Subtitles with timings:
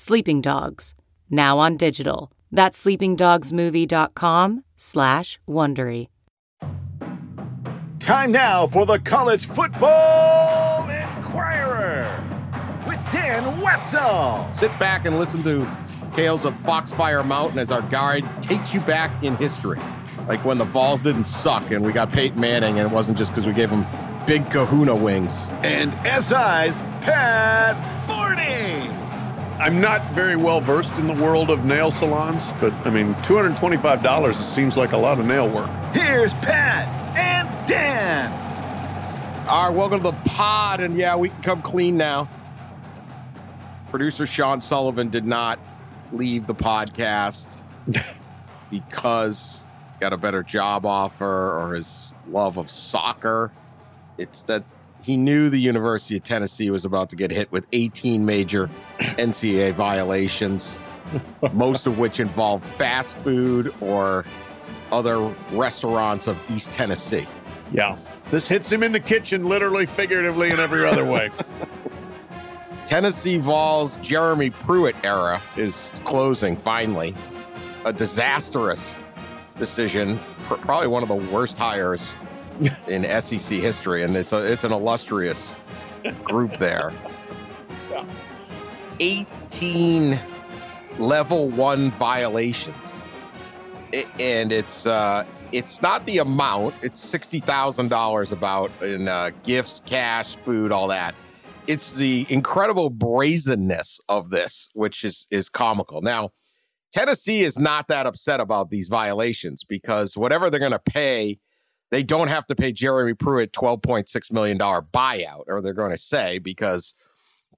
[0.00, 0.94] Sleeping Dogs,
[1.28, 2.30] now on digital.
[2.52, 6.06] That's sleepingdogsmovie.com slash Wondery.
[7.98, 12.22] Time now for the College Football Inquirer
[12.86, 14.46] with Dan Wetzel.
[14.52, 15.68] Sit back and listen to
[16.12, 19.80] Tales of Foxfire Mountain as our guide takes you back in history.
[20.28, 23.32] Like when the Vols didn't suck and we got Peyton Manning and it wasn't just
[23.32, 23.84] because we gave him
[24.28, 25.42] big kahuna wings.
[25.64, 27.74] And SI's Pat
[28.06, 29.07] Forde.
[29.60, 34.34] I'm not very well versed in the world of nail salons, but I mean, $225
[34.34, 35.68] seems like a lot of nail work.
[35.92, 36.86] Here's Pat
[37.18, 38.30] and Dan.
[39.48, 40.80] All right, welcome to the pod.
[40.80, 42.28] And yeah, we can come clean now.
[43.88, 45.58] Producer Sean Sullivan did not
[46.12, 47.56] leave the podcast
[48.70, 49.62] because
[49.94, 53.50] he got a better job offer or his love of soccer.
[54.18, 54.62] It's that
[55.08, 59.72] he knew the University of Tennessee was about to get hit with 18 major NCAA
[59.72, 60.78] violations,
[61.54, 64.26] most of which involved fast food or
[64.92, 65.18] other
[65.50, 67.26] restaurants of East Tennessee.
[67.72, 67.96] Yeah.
[68.30, 71.30] This hits him in the kitchen, literally, figuratively, and every other way.
[72.84, 77.14] Tennessee Vols Jeremy Pruitt era is closing finally.
[77.86, 78.94] A disastrous
[79.56, 82.12] decision, probably one of the worst hires
[82.88, 85.56] in SEC history, and it's a it's an illustrious
[86.24, 86.92] group there.
[89.00, 90.18] 18
[90.98, 92.96] level one violations,
[93.94, 99.30] I- and it's uh, it's not the amount; it's sixty thousand dollars about in uh,
[99.44, 101.14] gifts, cash, food, all that.
[101.66, 106.02] It's the incredible brazenness of this, which is is comical.
[106.02, 106.30] Now,
[106.92, 111.38] Tennessee is not that upset about these violations because whatever they're going to pay
[111.90, 116.38] they don't have to pay Jeremy Pruitt $12.6 million buyout, or they're going to say,
[116.38, 116.94] because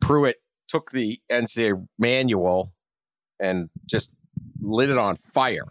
[0.00, 0.36] Pruitt
[0.68, 2.72] took the NCAA manual
[3.40, 4.14] and just
[4.60, 5.66] lit it on fire.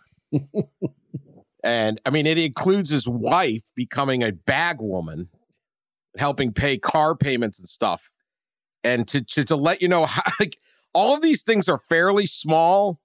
[1.64, 5.30] and I mean, it includes his wife becoming a bag woman,
[6.18, 8.09] helping pay car payments and stuff.
[8.84, 10.58] And to, to, to let you know how, like,
[10.94, 13.00] all of these things are fairly small,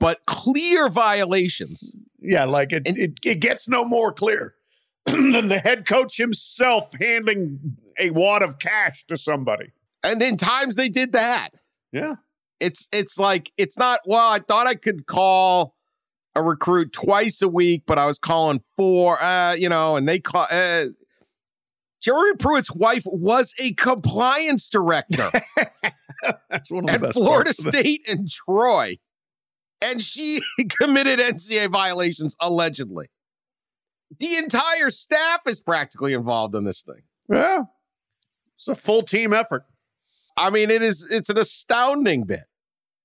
[0.00, 1.94] but clear violations.
[2.18, 4.54] Yeah, like it, it, it gets no more clear
[5.06, 9.72] than the head coach himself handing a wad of cash to somebody.
[10.02, 11.50] And in times they did that.
[11.92, 12.16] Yeah.
[12.60, 15.74] It's it's like it's not well, I thought I could call
[16.34, 20.20] a recruit twice a week, but I was calling four, uh, you know, and they
[20.20, 20.84] call uh,
[22.00, 25.30] Jeremy Pruitt's wife was a compliance director
[26.50, 27.78] That's one of the at Florida parts of it.
[27.78, 28.98] State and Troy.
[29.84, 30.40] And she
[30.80, 33.08] committed NCAA violations allegedly.
[34.18, 37.02] The entire staff is practically involved in this thing.
[37.28, 37.62] Yeah.
[38.56, 39.64] It's a full team effort.
[40.36, 42.44] I mean, it is it's an astounding bit.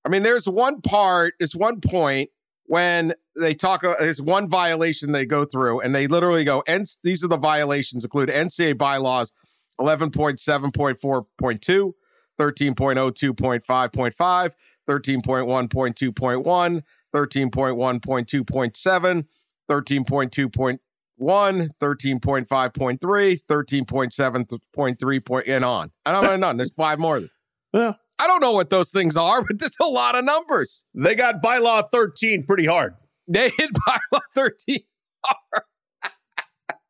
[0.05, 2.29] I mean, there's one part, there's one point
[2.67, 6.85] when they talk uh, there's one violation they go through and they literally go, and
[7.03, 9.33] these are the violations include NCAA bylaws
[9.79, 11.93] 11.7.4.2,
[12.39, 14.51] 13.02.5.5,
[14.87, 19.25] 13.1.2.1, 13.1.2.7,
[21.19, 25.91] 13.2.1, 13.5.3, 13.7.3, point- and on.
[26.05, 26.57] And I'm not done.
[26.57, 27.21] There's five more.
[27.73, 27.93] Yeah.
[28.19, 30.83] I don't know what those things are, but there's a lot of numbers.
[30.93, 32.95] They got bylaw 13 pretty hard.
[33.27, 33.71] They hit
[34.13, 34.79] bylaw 13
[35.23, 35.63] hard.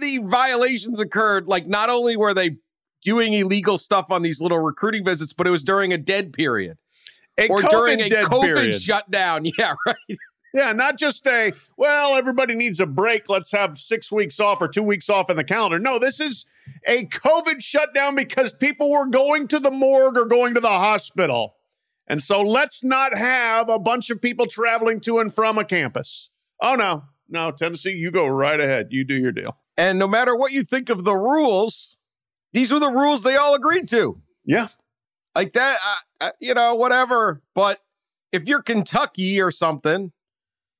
[0.00, 2.56] the violations occurred, like not only were they
[3.02, 6.76] doing illegal stuff on these little recruiting visits, but it was during a dead period.
[7.38, 8.74] A or COVID during a COVID period.
[8.74, 9.44] shutdown.
[9.58, 9.96] Yeah, right.
[10.52, 13.28] Yeah, not just a, well, everybody needs a break.
[13.28, 15.78] Let's have six weeks off or two weeks off in the calendar.
[15.78, 16.44] No, this is
[16.86, 21.54] a COVID shutdown because people were going to the morgue or going to the hospital.
[22.08, 26.30] And so let's not have a bunch of people traveling to and from a campus.
[26.60, 28.88] Oh, no, no, Tennessee, you go right ahead.
[28.90, 29.56] You do your deal.
[29.76, 31.96] And no matter what you think of the rules,
[32.52, 34.20] these were the rules they all agreed to.
[34.44, 34.68] Yeah.
[35.36, 35.78] Like that,
[36.20, 37.42] uh, uh, you know, whatever.
[37.54, 37.80] But
[38.32, 40.12] if you're Kentucky or something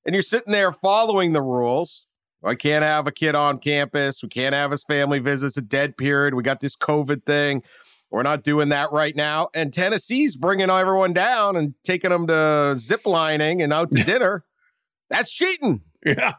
[0.05, 2.07] and you're sitting there following the rules,
[2.43, 4.23] I can't have a kid on campus.
[4.23, 6.35] We can't have his family visits a dead period.
[6.35, 7.63] We got this COVID thing.
[8.11, 9.49] We're not doing that right now.
[9.55, 14.45] And Tennessee's bringing everyone down and taking them to zip lining and out to dinner.
[15.11, 15.83] That's cheating.
[16.05, 16.35] Yeah,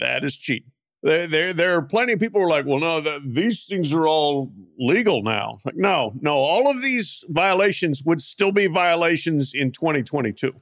[0.00, 0.70] that is cheating.
[1.02, 3.92] There, there, there are plenty of people who are like, well, no, the, these things
[3.92, 5.52] are all legal now.
[5.54, 10.54] It's like, no, no, all of these violations would still be violations in 2022.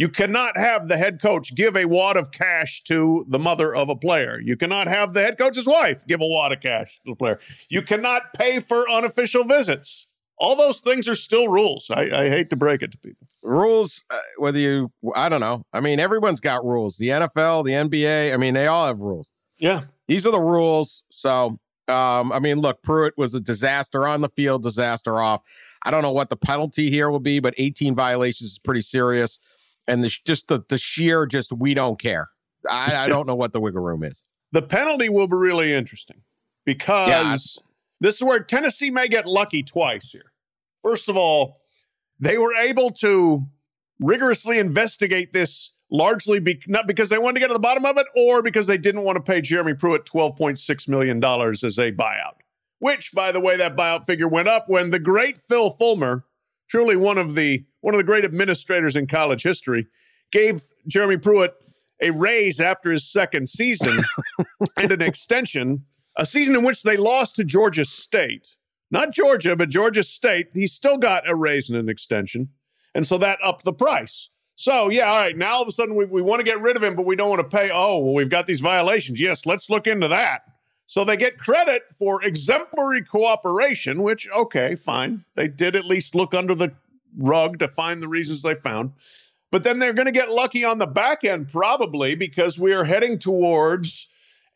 [0.00, 3.90] You cannot have the head coach give a wad of cash to the mother of
[3.90, 4.40] a player.
[4.42, 7.38] You cannot have the head coach's wife give a wad of cash to the player.
[7.68, 10.06] You cannot pay for unofficial visits.
[10.38, 11.90] All those things are still rules.
[11.90, 13.26] I, I hate to break it to people.
[13.42, 15.66] Rules, uh, whether you, I don't know.
[15.74, 16.96] I mean, everyone's got rules.
[16.96, 19.34] The NFL, the NBA, I mean, they all have rules.
[19.58, 19.82] Yeah.
[20.08, 21.02] These are the rules.
[21.10, 21.58] So,
[21.88, 25.42] um, I mean, look, Pruitt was a disaster on the field, disaster off.
[25.82, 29.38] I don't know what the penalty here will be, but 18 violations is pretty serious
[29.90, 32.28] and the, just the, the sheer just we don't care.
[32.68, 34.24] I, I don't know what the wiggle room is.
[34.52, 36.22] The penalty will be really interesting
[36.66, 37.66] because yeah.
[38.00, 40.32] this is where Tennessee may get lucky twice here.
[40.82, 41.60] First of all,
[42.18, 43.46] they were able to
[44.00, 47.96] rigorously investigate this largely be, not because they wanted to get to the bottom of
[47.96, 52.40] it or because they didn't want to pay Jeremy Pruitt $12.6 million as a buyout.
[52.80, 56.24] Which, by the way, that buyout figure went up when the great Phil Fulmer,
[56.68, 59.86] truly one of the one of the great administrators in college history,
[60.30, 61.54] gave Jeremy Pruitt
[62.00, 64.02] a raise after his second season
[64.76, 65.84] and an extension,
[66.16, 68.56] a season in which they lost to Georgia State.
[68.90, 70.48] Not Georgia, but Georgia State.
[70.54, 72.48] He still got a raise and an extension.
[72.94, 74.30] And so that upped the price.
[74.56, 76.76] So, yeah, all right, now all of a sudden we, we want to get rid
[76.76, 77.70] of him, but we don't want to pay.
[77.72, 79.20] Oh, well, we've got these violations.
[79.20, 80.42] Yes, let's look into that.
[80.86, 85.24] So they get credit for exemplary cooperation, which, okay, fine.
[85.36, 86.72] They did at least look under the
[87.18, 88.92] rug to find the reasons they found.
[89.50, 92.84] But then they're going to get lucky on the back end probably because we are
[92.84, 94.06] heading towards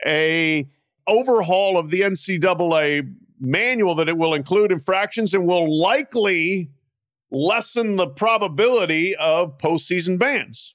[0.07, 0.69] a
[1.07, 6.71] overhaul of the NCAA manual that it will include infractions and will likely
[7.31, 10.75] lessen the probability of postseason bans.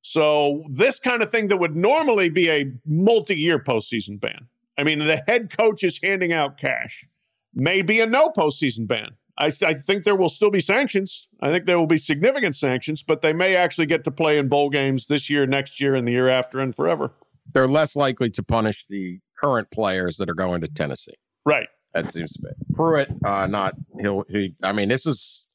[0.00, 4.48] So this kind of thing that would normally be a multi-year postseason ban.
[4.76, 7.06] I mean, the head coach is handing out cash.
[7.54, 9.10] May be a no postseason ban.
[9.38, 11.26] I, I, think there will still be sanctions.
[11.40, 14.48] I think there will be significant sanctions, but they may actually get to play in
[14.48, 17.14] bowl games this year, next year, and the year after, and forever.
[17.54, 21.14] They're less likely to punish the current players that are going to Tennessee.
[21.44, 21.68] Right.
[21.94, 23.10] That seems to be Pruitt.
[23.24, 24.24] Uh, not he'll.
[24.28, 24.54] He.
[24.62, 25.46] I mean, this is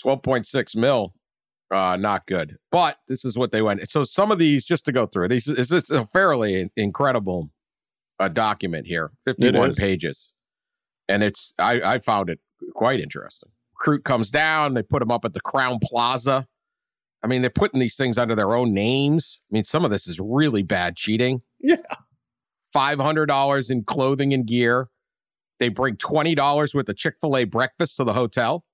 [0.00, 1.14] twelve point six mil.
[1.72, 2.56] Uh, not good.
[2.70, 3.88] But this is what they went.
[3.88, 7.50] So some of these, just to go through, these is it's a fairly incredible
[8.20, 10.32] uh, document here, fifty one pages,
[11.08, 12.38] and it's I I found it
[12.74, 13.50] quite interesting.
[13.74, 16.46] Recruit comes down, they put him up at the Crowne Plaza.
[17.22, 19.42] I mean, they're putting these things under their own names.
[19.50, 21.42] I mean, some of this is really bad cheating.
[21.58, 21.76] Yeah.
[22.74, 24.88] $500 in clothing and gear.
[25.58, 28.64] They bring $20 worth of Chick fil A breakfast to the hotel.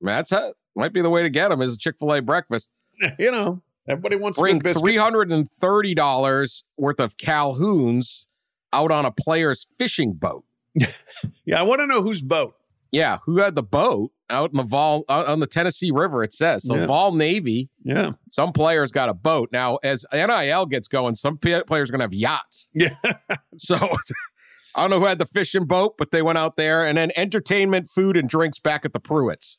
[0.00, 0.54] I mean, that's it.
[0.74, 2.70] Might be the way to get them is a Chick fil A breakfast.
[3.18, 8.24] You know, everybody wants to bring $330 worth of Calhouns
[8.74, 10.44] out on a player's fishing boat.
[10.74, 12.56] yeah, I want to know whose boat.
[12.92, 16.22] Yeah, who had the boat out in the Vol on the Tennessee River?
[16.24, 16.76] It says so.
[16.76, 16.86] Yeah.
[16.86, 17.68] Vol Navy.
[17.84, 19.76] Yeah, some players got a boat now.
[19.82, 22.70] As NIL gets going, some players are going to have yachts.
[22.74, 22.94] Yeah,
[23.56, 23.76] so.
[24.72, 27.10] I don't know who had the fishing boat, but they went out there and then
[27.16, 29.56] entertainment, food, and drinks back at the Pruitts.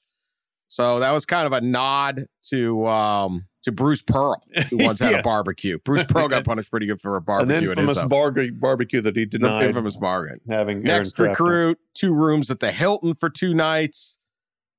[0.72, 5.16] So that was kind of a nod to um, to Bruce Pearl, who once had
[5.16, 5.78] a barbecue.
[5.80, 7.58] Bruce Pearl got punished pretty good for a barbecue.
[7.58, 9.66] An infamous bar- barbecue that he denied.
[9.66, 10.40] Infamous bargain.
[10.50, 14.18] Having next recruit, two rooms at the Hilton for two nights.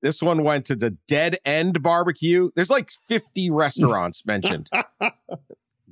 [0.00, 2.48] This one went to the Dead End Barbecue.
[2.56, 4.70] There's like 50 restaurants mentioned.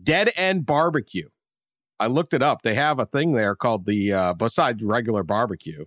[0.03, 1.29] Dead End Barbecue.
[1.99, 2.63] I looked it up.
[2.63, 5.85] They have a thing there called the uh, besides regular barbecue,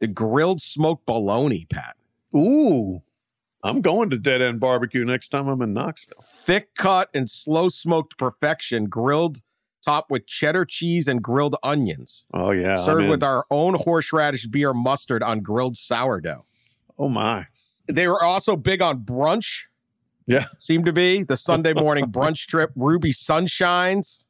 [0.00, 1.96] the grilled smoked bologna, Pat.
[2.34, 3.02] Ooh.
[3.64, 6.22] I'm going to Dead End Barbecue next time I'm in Knoxville.
[6.22, 9.38] Thick cut and slow smoked perfection, grilled
[9.82, 12.26] topped with cheddar cheese and grilled onions.
[12.34, 16.44] Oh yeah, served with our own horseradish beer mustard on grilled sourdough.
[16.98, 17.46] Oh my!
[17.86, 19.64] They were also big on brunch.
[20.26, 22.70] Yeah, seemed to be the Sunday morning brunch trip.
[22.76, 24.24] Ruby Sunshines,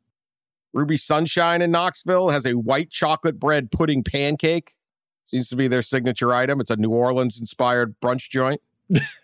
[0.73, 4.75] Ruby Sunshine in Knoxville has a white chocolate bread pudding pancake.
[5.25, 6.61] Seems to be their signature item.
[6.61, 8.61] It's a New Orleans inspired brunch joint.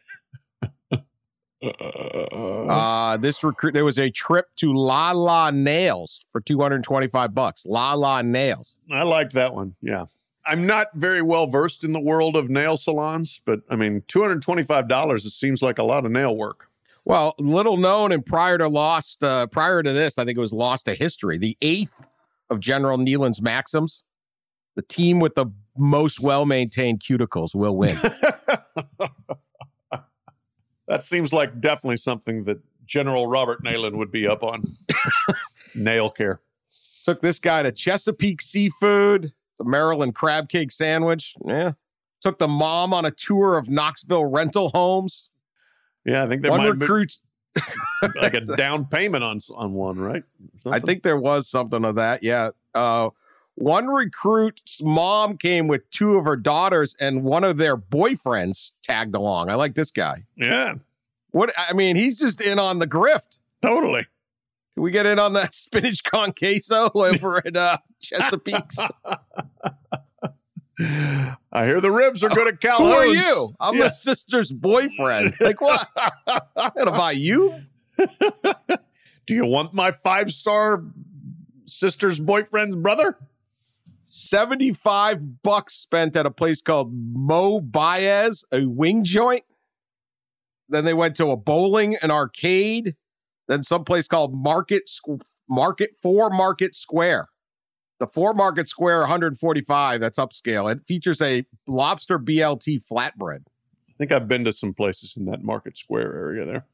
[1.63, 7.67] Uh, this recruit there was a trip to La La Nails for 225 bucks.
[7.67, 8.79] La La Nails.
[8.91, 9.75] I like that one.
[9.83, 10.07] Yeah.
[10.47, 15.15] I'm not very well versed in the world of nail salons, but I mean, $225
[15.17, 16.69] it seems like a lot of nail work.
[17.05, 20.53] Well, little known and prior to lost uh, prior to this, I think it was
[20.53, 21.39] lost to history.
[21.39, 22.07] The eighth
[22.49, 24.03] of General Neyland's Maxims,
[24.77, 27.99] the team with the most well maintained cuticles will win.
[30.91, 34.65] that seems like definitely something that General Robert Neyland would be up on.
[35.77, 36.41] Nail care.
[37.05, 39.27] Took this guy to Chesapeake Seafood.
[39.53, 41.35] It's a Maryland crab cake sandwich.
[41.47, 41.73] Yeah.
[42.21, 45.31] Took the mom on a tour of Knoxville rental homes.
[46.05, 47.19] Yeah, I think there One might recruit.
[48.21, 50.25] like a down payment on on one, right?
[50.67, 52.25] I think there was something of that.
[52.25, 52.51] Yeah.
[52.75, 53.11] Uh,
[53.61, 59.15] one recruit's mom came with two of her daughters, and one of their boyfriends tagged
[59.15, 59.51] along.
[59.51, 60.25] I like this guy.
[60.37, 60.75] Yeah,
[61.31, 63.39] What I mean, he's just in on the grift.
[63.63, 64.07] totally.
[64.75, 68.79] Can we get in on that spinach con queso over at uh, Chesapeake's?
[71.53, 72.95] I hear the ribs are good at Who Calhoun's.
[72.95, 73.55] are you?
[73.61, 73.85] I'm Yeah.
[73.85, 75.35] the sister's boyfriend.
[75.41, 75.87] Like what?
[76.57, 77.55] I'm gonna buy you?
[79.27, 80.83] Do you want my five star
[81.67, 83.19] sister's boyfriend's brother?
[84.11, 89.45] 75 bucks spent at a place called Mo Baez, a wing joint.
[90.69, 92.97] Then they went to a bowling, an arcade,
[93.47, 94.91] then someplace called Market
[95.49, 97.29] Market 4 Market Square.
[98.01, 100.73] The 4 Market Square 145, that's upscale.
[100.73, 103.43] It features a lobster BLT flatbread.
[103.89, 106.67] I think I've been to some places in that Market Square area there.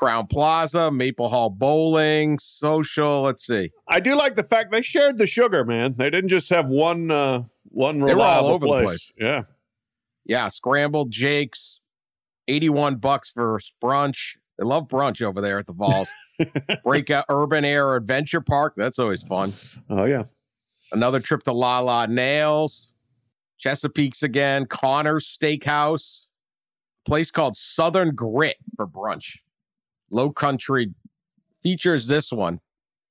[0.00, 3.70] Crowne Plaza, Maple Hall Bowling, social, let's see.
[3.86, 5.92] I do like the fact they shared the sugar, man.
[5.92, 8.84] They didn't just have one uh one They were all over the place.
[8.84, 9.12] place.
[9.18, 9.42] Yeah.
[10.24, 11.80] Yeah, scrambled Jake's,
[12.48, 14.36] 81 bucks for brunch.
[14.58, 16.08] They love brunch over there at the Vols.
[16.84, 18.74] Breakout Urban Air Adventure Park.
[18.76, 19.54] That's always fun.
[19.90, 20.24] Oh yeah.
[20.92, 22.94] Another trip to La La Nails,
[23.58, 26.26] Chesapeake's again, Connor's Steakhouse,
[27.04, 29.40] place called Southern Grit for brunch.
[30.10, 30.94] Low Country
[31.60, 32.60] features this one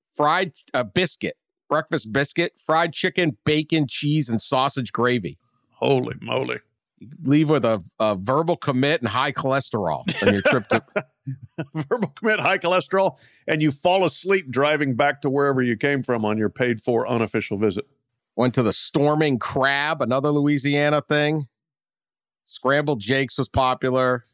[0.05, 1.37] fried uh, biscuit,
[1.69, 5.37] breakfast biscuit, fried chicken, bacon, cheese, and sausage gravy.
[5.75, 6.59] Holy moly.
[7.23, 10.83] Leave with a, a verbal commit and high cholesterol on your trip to.
[11.73, 16.25] Verbal commit high cholesterol, and you fall asleep driving back to wherever you came from
[16.25, 17.85] on your paid for unofficial visit.
[18.35, 21.47] Went to the Storming Crab, another Louisiana thing.
[22.43, 24.25] Scrambled Jakes was popular.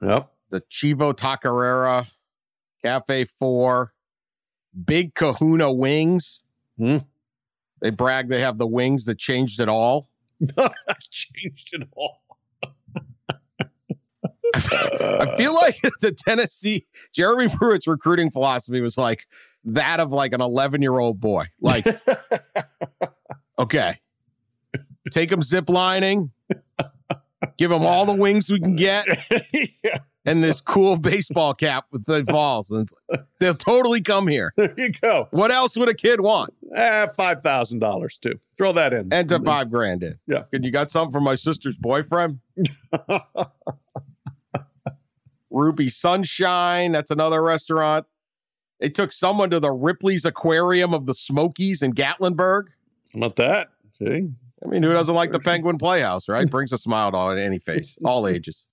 [0.00, 0.30] Yep.
[0.50, 2.06] The Chivo Taqueria,
[2.82, 3.92] Cafe 4,
[4.84, 6.44] Big Kahuna Wings.
[6.76, 6.98] Hmm.
[7.80, 10.08] They brag they have the wings that changed it all.
[11.10, 12.22] Changed it all.
[14.54, 19.26] I feel like the Tennessee, Jeremy Pruitt's recruiting philosophy was like
[19.64, 21.46] that of like an 11 year old boy.
[21.60, 21.86] Like,
[23.58, 23.98] okay,
[25.10, 26.30] take him zip lining,
[27.56, 29.06] give him all the wings we can get,
[29.84, 32.70] yeah, and this cool baseball cap with the balls.
[32.70, 32.88] And
[33.40, 34.52] they'll totally come here.
[34.56, 35.28] there you go.
[35.30, 36.54] What else would a kid want?
[36.74, 38.38] Eh, five thousand dollars too.
[38.56, 39.12] Throw that in.
[39.12, 40.18] And to five grand in.
[40.26, 40.44] Yeah.
[40.50, 40.64] Good.
[40.64, 42.40] You got something for my sister's boyfriend?
[45.50, 46.92] Ruby Sunshine.
[46.92, 48.06] That's another restaurant.
[48.80, 52.66] They took someone to the Ripley's Aquarium of the Smokies in Gatlinburg.
[53.14, 53.68] How about that?
[53.92, 54.28] See,
[54.64, 56.48] I mean, who doesn't like the Penguin Playhouse, right?
[56.50, 58.68] Brings a smile to any face, all ages.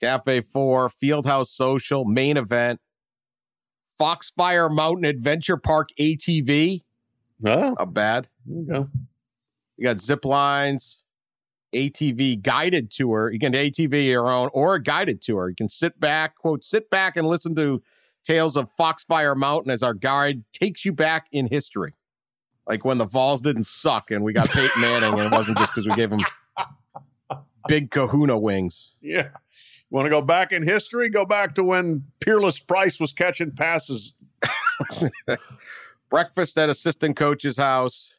[0.00, 2.80] Cafe 4, Fieldhouse Social, main event,
[4.00, 6.82] Foxfire Mountain Adventure Park ATV.
[7.44, 8.28] oh, Not bad.
[8.46, 8.88] there you go.
[9.76, 11.04] You got zip lines,
[11.74, 13.30] ATV guided tour.
[13.32, 15.48] You can ATV your own or a guided tour.
[15.48, 17.82] You can sit back, quote, sit back and listen to
[18.24, 21.94] tales of Foxfire Mountain as our guide takes you back in history.
[22.66, 25.72] Like when the Vols didn't suck and we got Peyton Manning, and it wasn't just
[25.72, 26.20] because we gave him
[27.68, 28.92] big kahuna wings.
[29.00, 29.28] Yeah.
[29.90, 31.08] Want to go back in history?
[31.08, 34.14] Go back to when Peerless Price was catching passes.
[36.10, 38.14] Breakfast at assistant coach's house.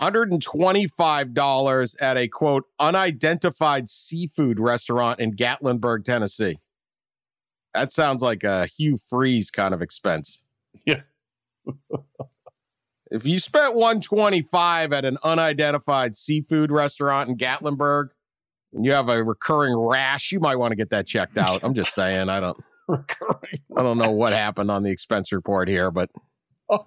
[0.00, 6.58] $125 at a quote unidentified seafood restaurant in Gatlinburg, Tennessee.
[7.74, 10.42] That sounds like a Hugh Freeze kind of expense.
[10.86, 11.00] Yeah.
[13.10, 18.08] if you spent 125 at an unidentified seafood restaurant in Gatlinburg
[18.72, 21.62] and you have a recurring rash, you might want to get that checked out.
[21.62, 23.60] I'm just saying, I don't Recurring.
[23.76, 26.10] I don't know what happened on the expense report here, but
[26.70, 26.78] Uh,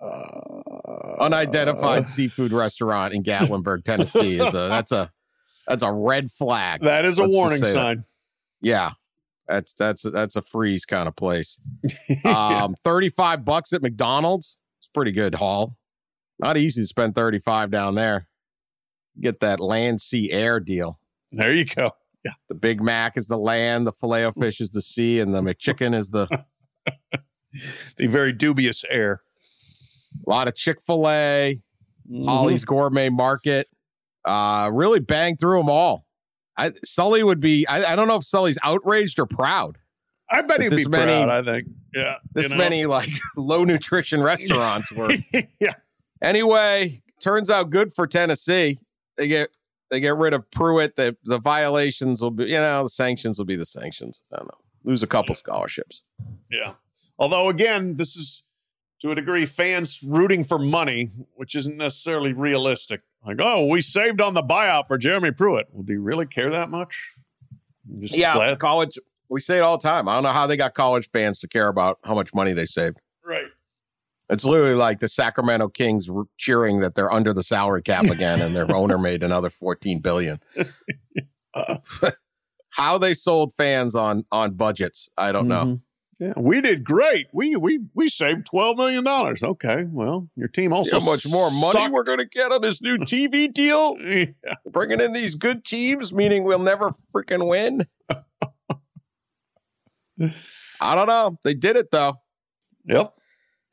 [1.20, 5.10] unidentified seafood restaurant in Gatlinburg, Tennessee is a that's a
[5.66, 6.80] that's a red flag.
[6.82, 7.72] that is a Let's warning say that.
[7.74, 8.04] sign.
[8.60, 8.92] Yeah.
[9.48, 11.58] That's that's that's a freeze kind of place.
[12.24, 14.60] Um 35 bucks at McDonald's.
[14.78, 15.76] It's pretty good haul.
[16.38, 18.28] Not easy to spend 35 down there.
[19.20, 21.00] Get that land sea air deal.
[21.32, 21.90] there you go.
[22.24, 22.32] Yeah.
[22.48, 25.40] The Big Mac is the land, the filet o fish is the sea, and the
[25.40, 26.26] McChicken is the
[27.96, 29.22] The very dubious air.
[30.26, 31.60] a lot of Chick-fil-A.
[32.10, 32.24] Mhm.
[32.24, 33.66] Holly's Gourmet Market.
[34.24, 36.06] Uh, really banged through them all.
[36.56, 37.66] I, Sully would be.
[37.66, 39.78] I, I don't know if Sully's outraged or proud.
[40.30, 41.28] I bet he'd be many- proud.
[41.28, 41.68] I think.
[41.94, 42.16] Yeah.
[42.34, 42.56] This you know?
[42.56, 45.10] many like low nutrition restaurants were.
[45.60, 45.74] yeah.
[46.22, 48.78] Anyway, turns out good for Tennessee.
[49.18, 49.50] They get
[49.90, 50.96] they get rid of Pruitt.
[50.96, 54.22] The the violations will be, you know, the sanctions will be the sanctions.
[54.32, 54.58] I don't know.
[54.84, 56.02] Lose a couple scholarships.
[56.50, 56.74] Yeah.
[57.18, 58.42] Although again, this is
[59.00, 63.02] to a degree fans rooting for money, which isn't necessarily realistic.
[63.26, 65.66] Like, oh, we saved on the buyout for Jeremy Pruitt.
[65.72, 67.12] Well, do you really care that much?
[68.00, 68.98] Just Yeah, glad- college.
[69.28, 70.08] We say it all the time.
[70.08, 72.64] I don't know how they got college fans to care about how much money they
[72.64, 72.98] saved.
[73.24, 73.44] right.
[74.30, 78.40] It's literally like the Sacramento Kings r- cheering that they're under the salary cap again,
[78.42, 80.40] and their owner made another fourteen billion.
[81.54, 81.78] Uh,
[82.72, 85.64] How they sold fans on on budgets, I don't know.
[85.64, 85.80] mhm.
[86.20, 87.28] Yeah, we did great.
[87.32, 89.42] We we we saved twelve million dollars.
[89.42, 91.92] Okay, well, your team See also how much more money sucked.
[91.92, 93.96] we're going to get on this new TV deal?
[94.00, 94.26] Yeah.
[94.70, 97.86] Bringing in these good teams, meaning we'll never freaking win.
[100.80, 101.38] I don't know.
[101.44, 102.14] They did it though.
[102.86, 103.14] Yep.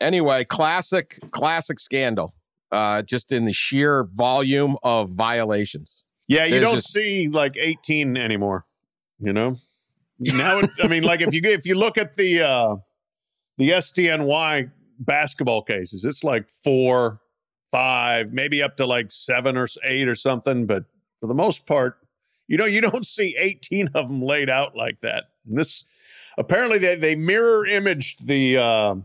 [0.01, 2.33] Anyway, classic, classic scandal.
[2.71, 6.03] Uh, just in the sheer volume of violations.
[6.27, 8.65] Yeah, you There's don't just- see like 18 anymore.
[9.19, 9.55] You know,
[10.19, 12.75] now it, I mean, like if you if you look at the uh
[13.57, 17.21] the SDNY basketball cases, it's like four,
[17.71, 20.65] five, maybe up to like seven or eight or something.
[20.65, 20.83] But
[21.19, 21.97] for the most part,
[22.47, 25.25] you know, you don't see 18 of them laid out like that.
[25.47, 25.85] And this
[26.37, 28.95] apparently they they mirror imaged the uh,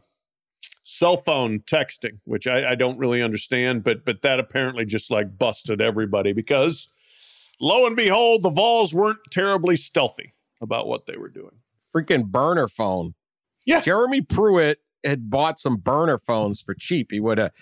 [0.90, 5.38] cell phone texting, which I, I don't really understand, but but that apparently just like
[5.38, 6.90] busted everybody because
[7.60, 11.60] lo and behold, the Vols weren't terribly stealthy about what they were doing.
[11.94, 13.14] Freaking burner phone.
[13.64, 13.80] Yeah.
[13.80, 17.10] Jeremy Pruitt had bought some burner phones for cheap.
[17.10, 17.52] He would have,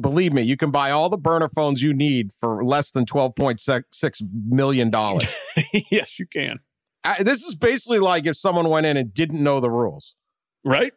[0.00, 4.22] believe me, you can buy all the burner phones you need for less than $12.6
[4.46, 4.90] million.
[5.90, 6.58] yes, you can.
[7.04, 10.16] I, this is basically like if someone went in and didn't know the rules.
[10.64, 10.92] Right?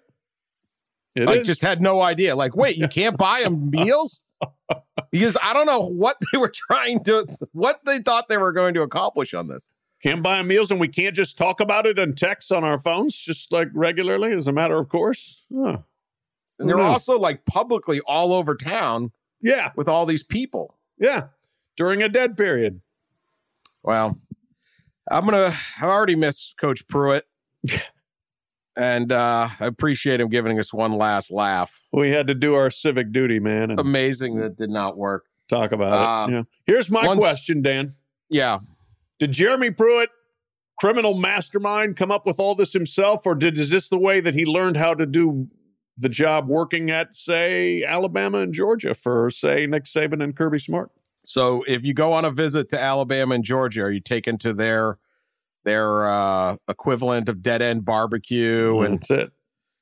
[1.16, 1.48] It like is.
[1.48, 2.36] just had no idea.
[2.36, 4.24] Like, wait, you can't buy them meals?
[5.12, 8.74] Because I don't know what they were trying to, what they thought they were going
[8.76, 9.70] to accomplish on this.
[10.02, 13.16] can't buy meals and we can't just talk about it in text on our phones
[13.18, 15.46] just like regularly as a matter of course.
[15.54, 15.78] Huh.
[16.60, 20.78] And they're also like publicly all over town Yeah, with all these people.
[21.00, 21.24] yeah.
[21.78, 22.82] During a dead period.
[23.84, 24.18] Well,
[25.10, 25.52] I'm gonna.
[25.82, 27.26] I already miss Coach Pruitt,
[28.76, 31.82] and uh, I appreciate him giving us one last laugh.
[31.92, 35.26] We had to do our civic duty, man, Amazing that did not work.
[35.50, 36.34] talk about Uh, it.
[36.36, 36.44] Yeah.
[36.66, 37.94] Here's my once- question, Dan.
[38.30, 38.60] Yeah,
[39.20, 40.10] Did Jeremy Pruitt,
[40.80, 44.34] criminal mastermind, come up with all this himself, or did is this the way that
[44.36, 45.48] he learned how to do
[45.98, 50.90] the job working at, say, Alabama and Georgia for, say, Nick Saban and Kirby Smart?
[51.26, 54.54] So if you go on a visit to Alabama and Georgia, are you taken to
[54.54, 54.98] their
[55.64, 59.32] their uh, equivalent of dead end barbecue and That's it.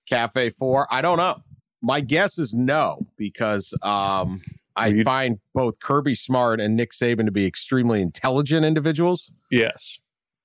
[0.10, 0.88] Cafe Four?
[0.92, 1.38] I don't know.
[1.82, 4.42] My guess is no, because um,
[4.76, 10.00] I you- find both Kirby Smart and Nick Saban to be extremely intelligent individuals, Yes,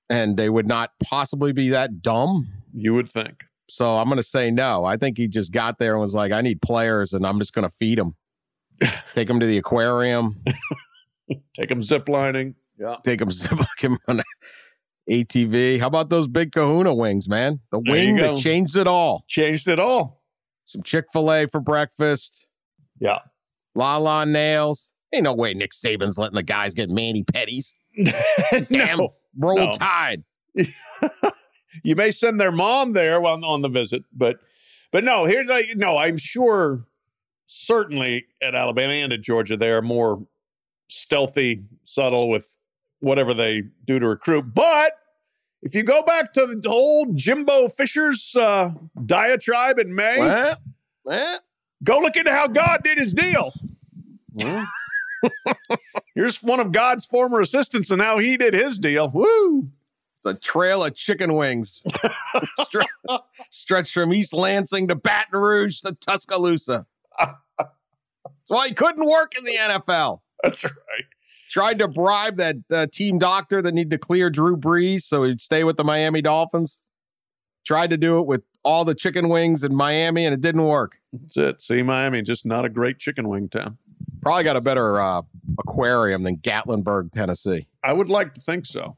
[0.08, 2.48] and they would not possibly be that dumb.
[2.72, 3.44] you would think.
[3.68, 4.84] So I'm going to say no.
[4.84, 7.52] I think he just got there and was like, I need players, and I'm just
[7.54, 8.14] going to feed them,
[9.14, 10.42] take them to the aquarium,
[11.54, 12.54] Take him ziplining.
[12.78, 12.96] Yeah.
[13.02, 13.28] take them
[14.08, 14.22] on
[15.10, 15.78] ATV.
[15.80, 17.60] How about those big Kahuna wings, man?
[17.70, 19.24] The There wing that changed it all.
[19.28, 20.22] Changed it all.
[20.64, 22.46] Some Chick Fil A for breakfast.
[22.98, 23.18] Yeah.
[23.74, 24.92] La La nails.
[25.12, 27.74] Ain't no way Nick Saban's letting the guys get mani petties.
[28.68, 28.98] Damn.
[28.98, 29.14] no.
[29.36, 29.72] Roll No.
[29.72, 30.24] Tide.
[31.82, 34.38] you may send their mom there while on the visit, but
[34.90, 36.86] but no, here's like no, I'm sure
[37.46, 40.24] certainly at Alabama and at Georgia they are more
[40.88, 42.56] stealthy, subtle with
[43.04, 44.54] whatever they do to recruit.
[44.54, 44.92] But
[45.62, 48.70] if you go back to the old Jimbo Fisher's uh,
[49.04, 50.58] diatribe in May, What?
[51.04, 51.40] What?
[51.82, 53.52] go look into how God did his deal.
[56.14, 59.08] Here's one of God's former assistants and how he did his deal.
[59.08, 59.70] Woo!
[60.16, 61.82] It's a trail of chicken wings
[62.58, 62.86] Stre-
[63.50, 66.86] stretched from East Lansing to Baton Rouge to Tuscaloosa.
[67.18, 67.70] That's
[68.48, 70.20] why he couldn't work in the NFL.
[70.42, 70.72] That's right.
[71.54, 75.40] Tried to bribe that uh, team doctor that needed to clear Drew Brees so he'd
[75.40, 76.82] stay with the Miami Dolphins.
[77.64, 80.98] Tried to do it with all the chicken wings in Miami and it didn't work.
[81.12, 81.60] That's it.
[81.60, 83.78] See, Miami, just not a great chicken wing town.
[84.20, 85.22] Probably got a better uh,
[85.60, 87.68] aquarium than Gatlinburg, Tennessee.
[87.84, 88.96] I would like to think so.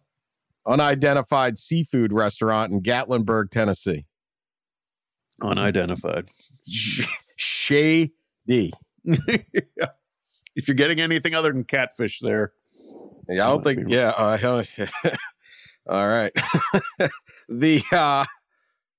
[0.66, 4.07] Unidentified seafood restaurant in Gatlinburg, Tennessee.
[5.42, 6.31] Unidentified.
[6.64, 8.14] Shady.
[10.57, 12.53] if you're getting anything other than catfish there.
[13.29, 13.88] Yeah, I don't think.
[13.88, 14.12] Yeah.
[14.16, 14.38] Uh,
[15.88, 16.33] all right.
[17.49, 18.25] the uh,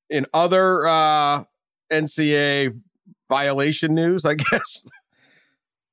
[0.10, 1.44] in other uh,
[1.92, 2.80] NCAA
[3.28, 4.86] violation news, I guess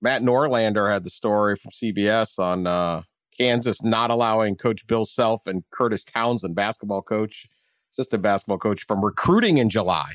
[0.03, 3.03] Matt Norlander had the story from CBS on uh,
[3.37, 7.48] Kansas not allowing Coach Bill Self and Curtis Townsend, basketball coach,
[7.92, 10.12] assistant basketball coach, from recruiting in July.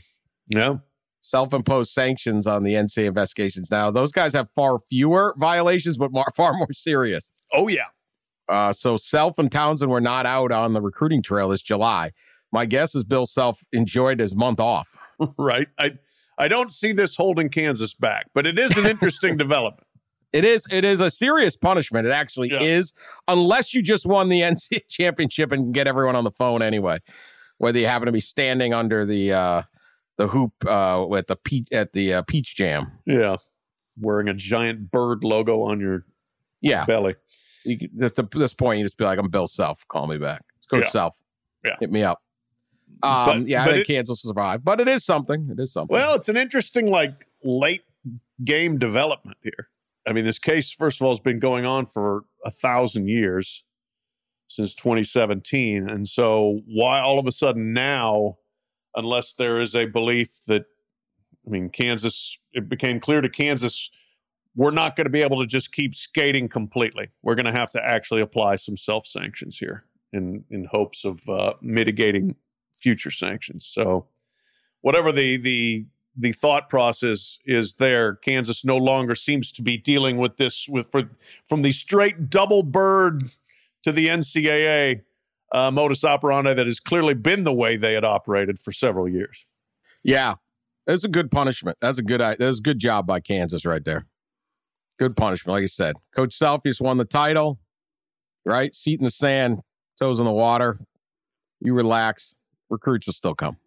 [0.47, 0.77] Yeah.
[1.21, 3.69] Self-imposed sanctions on the NCAA investigations.
[3.69, 7.31] Now, those guys have far fewer violations, but more, far more serious.
[7.51, 7.87] Oh yeah.
[8.47, 12.11] Uh, so Self and Townsend were not out on the recruiting trail this July.
[12.51, 14.97] My guess is Bill Self enjoyed his month off.
[15.37, 15.67] right.
[15.77, 15.93] I
[16.37, 19.85] I don't see this holding Kansas back, but it is an interesting development.
[20.31, 22.07] It is it is a serious punishment.
[22.07, 22.61] It actually yeah.
[22.61, 22.93] is,
[23.27, 26.99] unless you just won the NCAA championship and get everyone on the phone anyway.
[27.57, 29.61] Whether you happen to be standing under the uh,
[30.19, 32.91] the hoop uh, with the peach at the uh, peach jam.
[33.05, 33.37] Yeah,
[33.97, 36.05] wearing a giant bird logo on your
[36.61, 37.15] yeah belly.
[37.63, 39.87] You, this, this point, you just be like, "I'm Bill Self.
[39.87, 40.43] Call me back.
[40.57, 40.89] It's Coach yeah.
[40.89, 41.17] Self.
[41.65, 42.21] Yeah, hit me up."
[43.01, 45.47] Um, but, yeah, but I think it, Kansas will survive, but it is something.
[45.49, 45.93] It is something.
[45.95, 47.83] Well, it's an interesting like late
[48.43, 49.69] game development here.
[50.05, 53.63] I mean, this case, first of all, has been going on for a thousand years
[54.49, 58.38] since 2017, and so why all of a sudden now,
[58.95, 60.65] unless there is a belief that,
[61.45, 63.89] I mean, Kansas, it became clear to Kansas
[64.55, 67.09] we're not going to be able to just keep skating completely.
[67.21, 71.27] We're going to have to actually apply some self sanctions here in in hopes of
[71.29, 72.35] uh, mitigating
[72.73, 73.65] future sanctions.
[73.65, 74.07] So,
[74.81, 80.17] whatever the the the thought process is there, Kansas no longer seems to be dealing
[80.17, 81.03] with this with for,
[81.47, 83.31] from the straight double bird
[83.83, 85.03] to the NCAA
[85.51, 89.45] uh, modus operandi that has clearly been the way they had operated for several years.
[90.03, 90.35] Yeah,
[90.85, 91.77] that's a good punishment.
[91.81, 92.21] That's a good.
[92.21, 94.07] That's a good job by Kansas right there.
[94.97, 95.95] Good punishment, like I said.
[96.15, 97.59] Coach Selfius won the title,
[98.45, 98.73] right?
[98.75, 99.59] Seat in the sand,
[99.97, 100.79] toes in the water.
[101.61, 102.37] You relax.
[102.69, 103.57] Recruits will still come.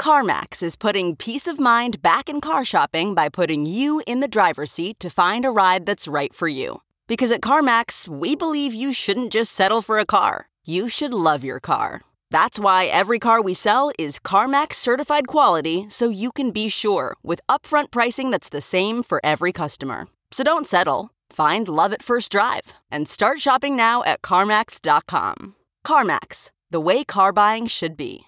[0.00, 4.28] CarMax is putting peace of mind back in car shopping by putting you in the
[4.28, 6.80] driver's seat to find a ride that's right for you.
[7.06, 11.44] Because at CarMax, we believe you shouldn't just settle for a car, you should love
[11.44, 12.02] your car.
[12.30, 17.16] That's why every car we sell is CarMax certified quality so you can be sure
[17.22, 20.06] with upfront pricing that's the same for every customer.
[20.30, 21.10] So don't settle.
[21.30, 25.56] Find love at first drive and start shopping now at CarMax.com.
[25.84, 28.24] CarMax, the way car buying should be.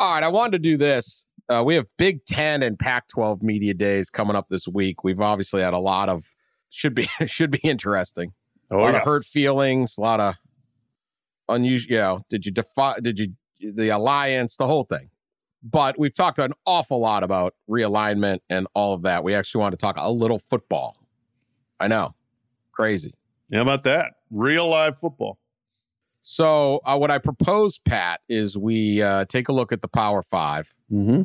[0.00, 1.24] All right, I wanted to do this.
[1.48, 5.04] Uh, we have Big Ten and Pac-12 media days coming up this week.
[5.04, 6.24] We've obviously had a lot of
[6.70, 8.32] should be should be interesting.
[8.70, 8.98] Oh, a lot yeah.
[8.98, 10.34] of hurt feelings, a lot of
[11.48, 11.92] unusual.
[11.92, 13.00] You know, did you defy?
[13.00, 13.28] Did you
[13.60, 15.10] the alliance, the whole thing?
[15.62, 19.22] But we've talked an awful lot about realignment and all of that.
[19.22, 20.96] We actually want to talk a little football.
[21.78, 22.14] I know.
[22.72, 23.14] Crazy.
[23.52, 24.12] How about that?
[24.30, 25.38] Real live football.
[26.22, 30.22] So, uh, what I propose, Pat, is we uh, take a look at the Power
[30.22, 31.22] 5 mm-hmm.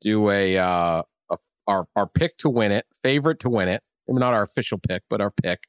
[0.00, 1.36] do a, uh, a,
[1.68, 3.82] our our pick to win it, favorite to win it.
[4.08, 5.64] Maybe not our official pick, but our pick,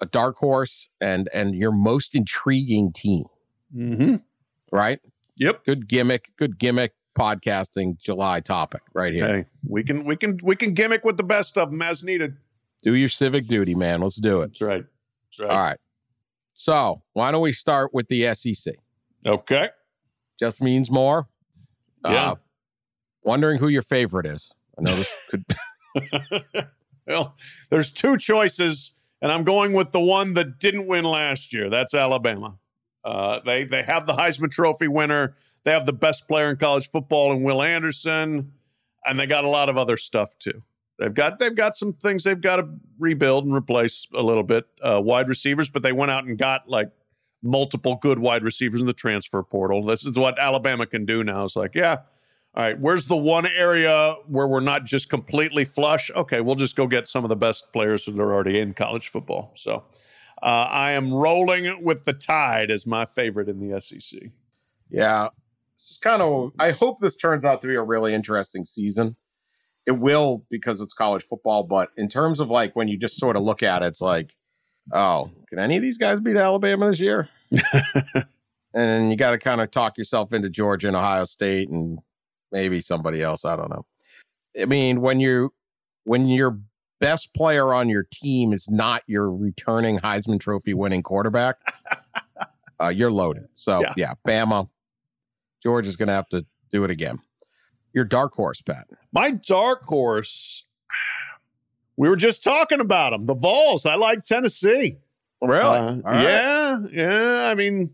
[0.00, 3.24] a dark horse, and and your most intriguing team.
[3.74, 4.16] Mm-hmm.
[4.70, 5.00] Right.
[5.36, 5.64] Yep.
[5.64, 6.32] Good gimmick.
[6.36, 9.26] Good gimmick podcasting July topic right here.
[9.26, 12.36] Hey, we can we can we can gimmick with the best of them as needed.
[12.82, 14.00] Do your civic duty, man.
[14.00, 14.48] Let's do it.
[14.48, 14.84] That's right.
[15.30, 15.50] That's right.
[15.50, 15.78] All right.
[16.54, 18.74] So why don't we start with the SEC?
[19.26, 19.68] Okay.
[20.38, 21.28] Just means more.
[22.04, 22.30] Yeah.
[22.30, 22.34] Uh,
[23.22, 24.52] wondering who your favorite is.
[24.78, 25.44] I know this could.
[27.06, 27.34] well,
[27.70, 31.70] there's two choices, and I'm going with the one that didn't win last year.
[31.70, 32.58] That's Alabama.
[33.04, 35.36] Uh, they they have the Heisman Trophy winner.
[35.64, 38.52] They have the best player in college football in Will Anderson,
[39.04, 40.62] and they got a lot of other stuff too.
[40.98, 44.66] They've got they've got some things they've got to rebuild and replace a little bit
[44.82, 46.90] uh, wide receivers, but they went out and got like
[47.42, 49.84] multiple good wide receivers in the transfer portal.
[49.84, 51.44] This is what Alabama can do now.
[51.44, 51.98] It's like, yeah,
[52.54, 56.10] all right, where's the one area where we're not just completely flush?
[56.16, 59.08] Okay, we'll just go get some of the best players that are already in college
[59.08, 59.52] football.
[59.54, 59.84] So
[60.42, 64.30] uh, I am rolling with the tide as my favorite in the SEC.
[64.90, 65.28] Yeah,
[65.76, 66.52] this is kind of.
[66.58, 69.16] I hope this turns out to be a really interesting season.
[69.86, 73.36] It will because it's college football, but in terms of like when you just sort
[73.36, 74.34] of look at it, it's like,
[74.92, 77.28] oh, can any of these guys beat Alabama this year?
[78.74, 81.98] and you got to kind of talk yourself into Georgia and Ohio State and
[82.52, 83.44] maybe somebody else.
[83.44, 83.84] I don't know.
[84.60, 85.52] I mean, when you
[86.04, 86.58] when your
[87.00, 91.56] best player on your team is not your returning Heisman Trophy winning quarterback,
[92.80, 93.48] uh, you're loaded.
[93.52, 94.68] So yeah, yeah Bama,
[95.62, 97.20] George is going to have to do it again.
[97.92, 98.86] Your dark horse, Pat.
[99.12, 100.64] My dark horse.
[101.96, 103.26] We were just talking about them.
[103.26, 103.84] The Vols.
[103.84, 104.98] I like Tennessee.
[105.42, 105.78] Really?
[105.78, 107.48] Uh, Yeah, yeah.
[107.50, 107.90] I mean,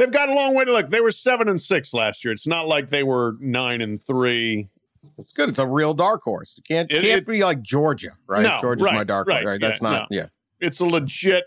[0.00, 0.88] they've got a long way to look.
[0.88, 2.32] They were seven and six last year.
[2.32, 4.70] It's not like they were nine and three.
[5.18, 5.50] It's good.
[5.50, 6.56] It's a real dark horse.
[6.58, 8.42] It can't It- can't it- be like Georgia, right?
[8.42, 9.60] No, Georgia's my dark right, horse, right?
[9.60, 10.26] That's yeah, not yeah.
[10.60, 11.44] It's a legit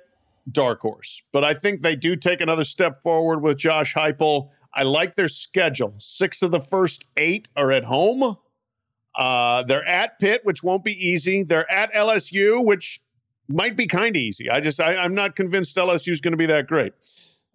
[0.52, 1.24] dark horse.
[1.32, 4.50] But I think they do take another step forward with Josh Heupel.
[4.76, 5.96] I like their schedule.
[5.98, 8.36] Six of the first eight are at home.
[9.16, 11.44] Uh, they're at Pitt, which won't be easy.
[11.44, 13.02] They're at LSU, which
[13.48, 14.50] might be kind of easy.
[14.50, 16.94] I just I, I'm not convinced LSU is going to be that great.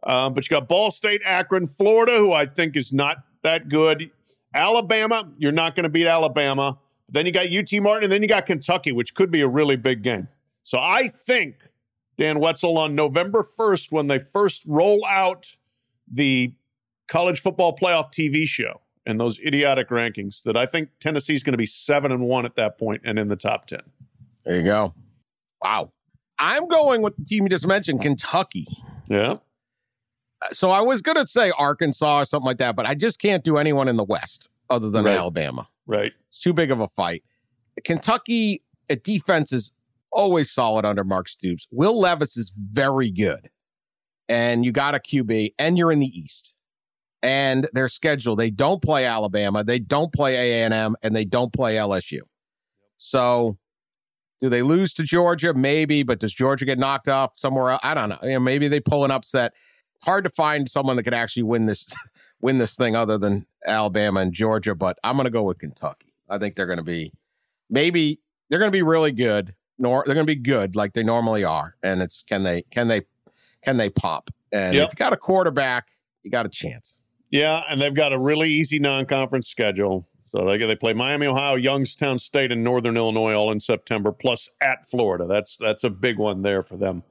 [0.04, 4.10] Um, but you got Ball State, Akron, Florida, who I think is not that good.
[4.54, 6.78] Alabama, you're not going to beat Alabama.
[7.08, 9.76] Then you got UT Martin, and then you got Kentucky, which could be a really
[9.76, 10.28] big game.
[10.62, 11.56] So I think
[12.16, 15.56] Dan Wetzel on November 1st, when they first roll out
[16.06, 16.52] the
[17.06, 21.58] college football playoff TV show and those idiotic rankings, that I think Tennessee's going to
[21.58, 23.80] be seven and one at that point and in the top ten.
[24.44, 24.94] There you go.
[25.62, 25.92] Wow.
[26.38, 28.66] I'm going with the team you just mentioned, Kentucky.
[29.08, 29.38] Yeah.
[30.52, 33.56] So I was gonna say Arkansas or something like that, but I just can't do
[33.56, 35.16] anyone in the West other than Right.
[35.16, 35.68] Alabama.
[35.86, 36.12] Right.
[36.28, 37.24] It's too big of a fight.
[37.84, 38.62] Kentucky
[39.02, 39.72] defense is
[40.10, 41.66] always solid under Mark Stoops.
[41.70, 43.50] Will Levis is very good.
[44.28, 46.54] And you got a QB and you're in the East.
[47.22, 51.74] And their schedule, they don't play Alabama, they don't play A&M and they don't play
[51.74, 52.20] LSU.
[52.96, 53.58] So
[54.40, 55.52] do they lose to Georgia?
[55.52, 57.80] Maybe, but does Georgia get knocked off somewhere else?
[57.82, 58.18] I don't know.
[58.22, 59.52] You know, maybe they pull an upset.
[60.02, 61.94] Hard to find someone that could actually win this
[62.40, 66.12] win this thing other than Alabama and Georgia, but I'm going to go with Kentucky.
[66.28, 67.12] I think they're going to be
[67.70, 69.54] maybe they're going to be really good.
[69.80, 72.88] Nor they're going to be good like they normally are, and it's can they can
[72.88, 73.02] they
[73.62, 74.28] can they pop?
[74.50, 74.86] And Yep.
[74.88, 75.90] if you got a quarterback,
[76.24, 76.98] you got a chance.
[77.30, 80.04] Yeah, and they've got a really easy non-conference schedule.
[80.24, 84.50] So they they play Miami, Ohio, Youngstown State, and Northern Illinois all in September, plus
[84.60, 85.26] at Florida.
[85.28, 87.04] That's that's a big one there for them.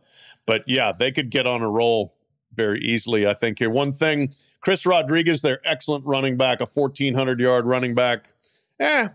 [0.45, 2.15] But yeah, they could get on a roll
[2.53, 3.27] very easily.
[3.27, 3.69] I think here.
[3.69, 8.33] One thing, Chris Rodriguez, their excellent running back, a 1,400 yard running back,
[8.79, 9.09] eh,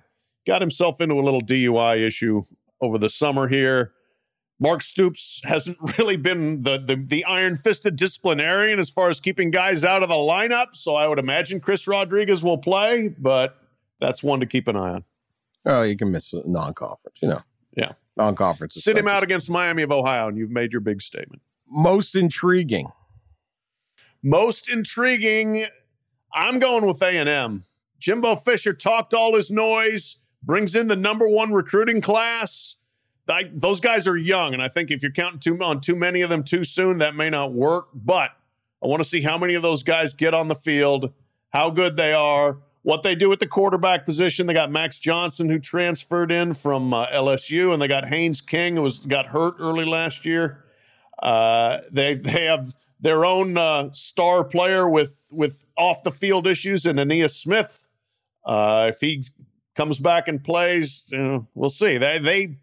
[0.47, 2.43] got himself into a little DUI issue
[2.81, 3.93] over the summer here.
[4.61, 9.51] Mark Stoops hasn't really been the, the the iron fisted disciplinarian as far as keeping
[9.51, 10.75] guys out of the lineup.
[10.75, 13.57] So I would imagine Chris Rodriguez will play, but
[14.01, 15.05] that's one to keep an eye on.
[15.65, 17.41] Oh, you can miss a non-conference, you know.
[17.77, 17.93] Yeah.
[18.17, 18.75] Non-conference.
[18.75, 21.41] Sit him out against Miami of Ohio, and you've made your big statement.
[21.69, 22.89] Most intriguing.
[24.23, 25.67] Most intriguing,
[26.33, 27.65] I'm going with A&M.
[27.99, 32.77] Jimbo Fisher talked all his noise, brings in the number one recruiting class.
[33.29, 36.21] I, those guys are young, and I think if you're counting too, on too many
[36.21, 37.89] of them too soon, that may not work.
[37.95, 38.31] But
[38.83, 41.13] I want to see how many of those guys get on the field,
[41.51, 44.47] how good they are, what they do at the quarterback position.
[44.47, 48.77] They got Max Johnson, who transferred in from uh, LSU, and they got Haynes King,
[48.77, 50.65] who was got hurt early last year.
[51.23, 56.85] Uh, they they have their own uh, star player with with off the field issues
[56.85, 57.87] in Ainias Smith.
[58.45, 59.23] Uh, if he
[59.77, 61.97] comes back and plays, you know, we'll see.
[61.97, 62.57] They they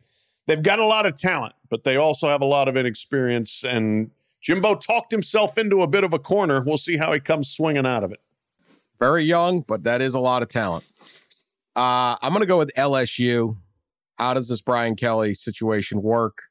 [0.46, 3.64] they've got a lot of talent, but they also have a lot of inexperience.
[3.64, 6.62] And Jimbo talked himself into a bit of a corner.
[6.62, 8.20] We'll see how he comes swinging out of it.
[9.00, 10.84] Very young, but that is a lot of talent.
[11.78, 13.56] Uh, I'm going to go with LSU.
[14.18, 16.49] How does this Brian Kelly situation work?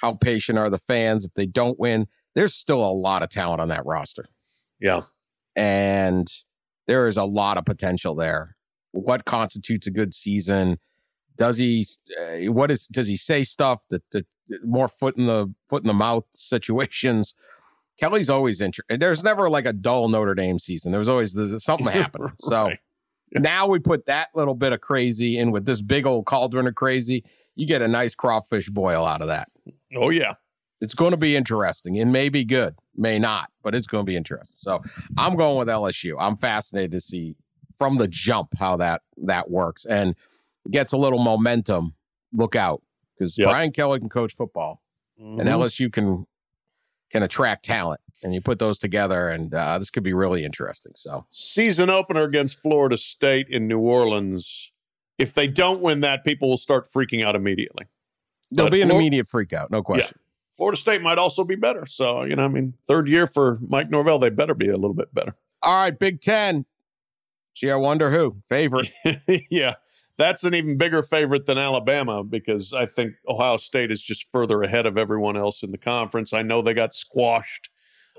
[0.00, 2.06] How patient are the fans if they don't win?
[2.34, 4.24] There's still a lot of talent on that roster,
[4.80, 5.02] Yeah,
[5.56, 6.26] and
[6.86, 8.56] there is a lot of potential there.
[8.92, 10.78] What constitutes a good season?
[11.36, 11.84] Does he?
[12.20, 12.86] Uh, what is?
[12.86, 14.26] Does he say stuff that, that
[14.64, 17.34] more foot in the foot in the mouth situations?
[18.00, 19.00] Kelly's always interesting.
[19.00, 20.92] There's never like a dull Notre Dame season.
[20.92, 22.30] There was always there's something happened.
[22.40, 22.78] So Right.
[23.34, 26.76] now we put that little bit of crazy in with this big old cauldron of
[26.76, 27.24] crazy.
[27.58, 29.48] You get a nice crawfish boil out of that.
[29.96, 30.34] Oh yeah.
[30.80, 31.96] It's going to be interesting.
[31.96, 34.54] It may be good, may not, but it's going to be interesting.
[34.56, 34.80] So
[35.16, 36.14] I'm going with LSU.
[36.20, 37.34] I'm fascinated to see
[37.76, 40.14] from the jump how that that works and
[40.70, 41.94] gets a little momentum.
[42.32, 42.80] Look out
[43.16, 43.46] because Yep.
[43.46, 44.80] Brian Kelly can coach football
[45.18, 45.46] and Mhm.
[45.48, 46.26] LSU can
[47.10, 50.92] can attract talent, and you put those together, and uh, this could be really interesting.
[50.94, 54.70] So season opener against Florida State in New Orleans.
[55.18, 57.86] If they don't win that, people will start freaking out immediately.
[58.50, 60.18] there'll But be an Flor- immediate freak out, no question.
[60.50, 61.86] Florida State might also be better.
[61.86, 64.94] So, you know, I mean, third year for Mike Norvell, they better be a little
[64.94, 65.36] bit better.
[65.62, 66.64] All right, Big Ten.
[67.54, 68.90] Gee, I wonder who favorite.
[69.50, 69.74] yeah.
[70.16, 74.62] That's an even bigger favorite than Alabama because I think Ohio State is just further
[74.62, 76.32] ahead of everyone else in the conference.
[76.32, 77.70] I know they got squashed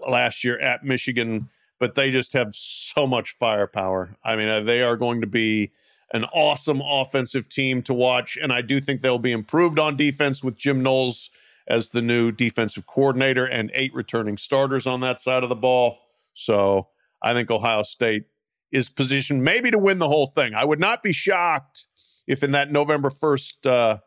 [0.08, 4.16] last year at Michigan, but they just have so much firepower.
[4.24, 5.72] I mean, uh, they are going to be
[6.14, 8.38] an awesome offensive team to watch.
[8.42, 11.30] And I do think they'll be improved on defense with Jim Knowles
[11.68, 16.00] as the new defensive coordinator and eight returning starters on that side of the ball.
[16.34, 16.88] So
[17.22, 18.24] I think Ohio State
[18.72, 20.54] is positioned maybe to win the whole thing.
[20.56, 21.88] I would not be shocked
[22.28, 23.98] if in that November 1st, uh,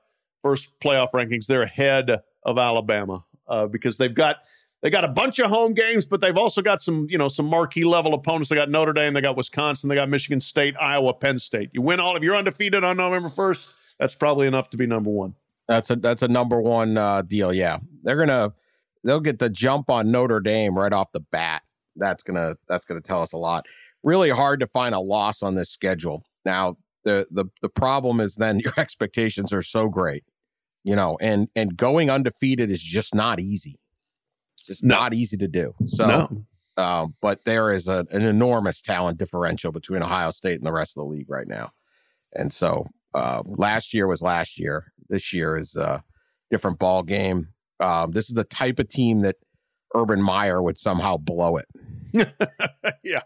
[0.41, 4.39] first playoff rankings, they're ahead of Alabama uh, because they've got
[4.83, 7.47] they got a bunch of home games, but they've also got some, you know, some
[7.47, 8.49] marquee level opponents.
[8.49, 11.71] They got Notre Dame, they got Wisconsin, they got Michigan State, Iowa, Penn State.
[11.73, 13.67] You win all of you're undefeated on November 1st,
[13.99, 15.35] that's probably enough to be number one.
[15.69, 17.53] That's a that's a number one uh, deal.
[17.53, 18.53] Yeah, they're gonna
[19.05, 21.63] they'll get the jump on Notre Dame right off the bat.
[21.95, 23.67] That's gonna that's gonna tell us a lot.
[24.03, 26.25] Really hard to find a loss on this schedule.
[26.45, 30.25] Now the the the problem is then your expectations are so great,
[30.83, 33.79] you know, and and going undefeated is just not easy.
[34.63, 34.95] It's just no.
[34.95, 35.75] not easy to do.
[35.87, 36.83] So, no.
[36.83, 40.97] um, but there is a, an enormous talent differential between Ohio State and the rest
[40.97, 41.73] of the league right now.
[42.33, 44.93] And so, uh, last year was last year.
[45.09, 46.05] This year is a
[46.49, 47.49] different ball game.
[47.81, 49.35] Um, this is the type of team that
[49.97, 51.67] Urban Meyer would somehow blow it.
[53.03, 53.23] yeah,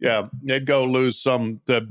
[0.00, 1.86] yeah, they'd go lose some the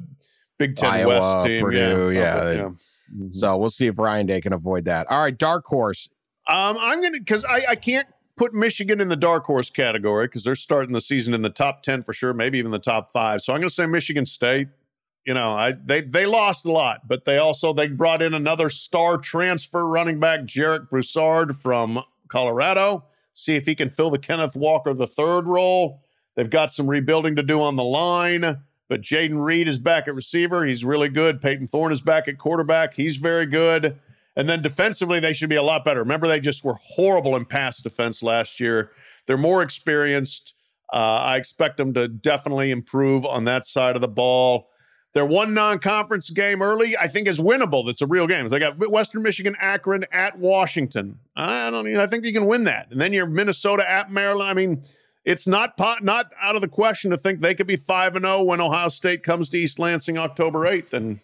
[0.58, 1.60] Big Ten Iowa, West team.
[1.62, 2.52] Purdue, yeah, yeah.
[2.52, 2.62] yeah.
[2.64, 3.28] Mm-hmm.
[3.30, 5.06] So we'll see if Ryan Day can avoid that.
[5.12, 6.10] All right, dark horse.
[6.48, 8.08] Um, I'm gonna because I I can't
[8.42, 11.84] put Michigan in the dark horse category because they're starting the season in the top
[11.84, 13.40] 10 for sure, maybe even the top five.
[13.40, 14.70] So I'm going to say Michigan State.
[15.28, 18.72] You know, I they they lost a lot, but they also they brought in another
[18.72, 23.06] star transfer running back, Jarek Broussard from Colorado.
[23.32, 26.02] See if he can fill the Kenneth Walker the third role.
[26.36, 30.16] They've got some rebuilding to do on the line, but Jayden Reed is back at
[30.16, 30.66] receiver.
[30.66, 31.42] He's really good.
[31.42, 32.96] Payton Thorne is back at quarterback.
[32.96, 34.00] He's very good.
[34.36, 36.00] And then defensively, they should be a lot better.
[36.00, 38.92] Remember, they just were horrible in pass defense last year.
[39.28, 40.54] They're more experienced.
[40.92, 44.68] Uh, I expect them to definitely improve on that side of the ball.
[45.14, 47.86] Their one non-conference game early, I think, is winnable.
[47.86, 48.48] That's a real game.
[48.48, 51.20] They got Western Michigan, Akron at Washington.
[51.36, 51.86] I don't.
[51.88, 52.88] Even, I think you can win that.
[52.92, 54.50] And then you're Minnesota at Maryland.
[54.50, 54.84] I mean,
[55.26, 58.24] it's not pot, not out of the question to think they could be five and
[58.24, 60.94] zero oh when Ohio State comes to East Lansing October eighth.
[60.94, 61.20] And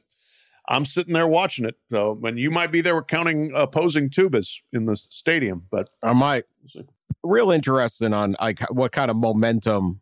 [0.67, 1.75] I'm sitting there watching it.
[1.89, 6.43] So when you might be there counting opposing tubas in the stadium, but I might.
[7.23, 10.01] Real interesting on like what kind of momentum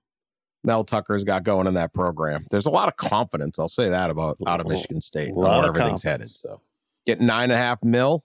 [0.63, 2.45] Mel Tucker's got going in that program.
[2.49, 3.59] There's a lot of confidence.
[3.59, 6.29] I'll say that about out of Michigan State where everything's headed.
[6.29, 6.61] So
[7.05, 8.23] getting nine and a half mil,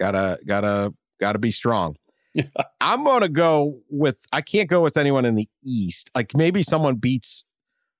[0.00, 1.96] gotta gotta gotta be strong.
[2.80, 6.10] I'm gonna go with I can't go with anyone in the East.
[6.14, 7.44] Like maybe someone beats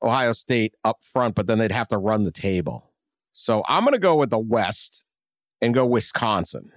[0.03, 2.88] Ohio State up front, but then they'd have to run the table.
[3.41, 5.05] So I'm going to go with the West
[5.63, 6.73] and go Wisconsin,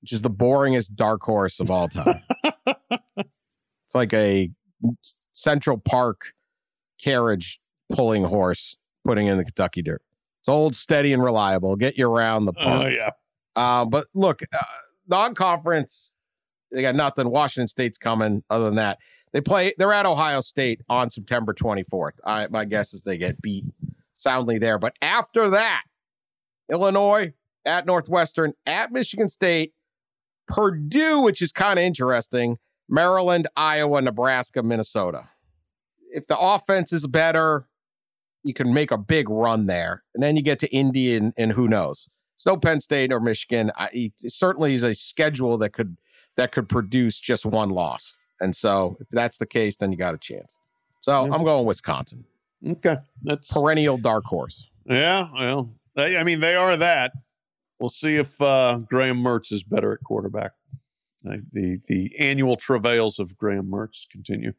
[0.00, 2.22] which is the boringest dark horse of all time.
[3.18, 4.50] it's like a
[5.32, 6.32] Central Park
[6.98, 7.60] carriage
[7.92, 10.00] pulling horse putting in the Kentucky dirt.
[10.40, 11.76] It's old, steady, and reliable.
[11.76, 12.82] Get you around the oh, park.
[12.84, 13.10] Oh, yeah.
[13.54, 14.58] Uh, but look, uh,
[15.08, 16.14] non conference,
[16.72, 17.28] they got nothing.
[17.28, 18.42] Washington State's coming.
[18.48, 18.98] Other than that,
[19.34, 22.12] they play, they're at Ohio State on September 24th.
[22.24, 23.66] I, my guess is they get beat
[24.16, 24.78] soundly there.
[24.78, 25.84] But after that,
[26.70, 27.32] Illinois
[27.64, 29.74] at Northwestern, at Michigan State,
[30.48, 35.28] Purdue, which is kind of interesting, Maryland, Iowa, Nebraska, Minnesota.
[36.12, 37.66] If the offense is better,
[38.42, 40.04] you can make a big run there.
[40.14, 42.08] And then you get to Indy and, and who knows.
[42.36, 43.72] It's no Penn State or Michigan.
[43.76, 45.96] I, it certainly is a schedule that could
[46.36, 48.16] that could produce just one loss.
[48.40, 50.58] And so if that's the case, then you got a chance.
[51.00, 52.26] So I'm going Wisconsin.
[52.64, 54.68] Okay, that's perennial dark horse.
[54.86, 57.12] Yeah, well, they, I mean, they are that.
[57.78, 60.52] We'll see if uh, Graham Mertz is better at quarterback.
[61.28, 64.52] Uh, the the annual travails of Graham Mertz continue.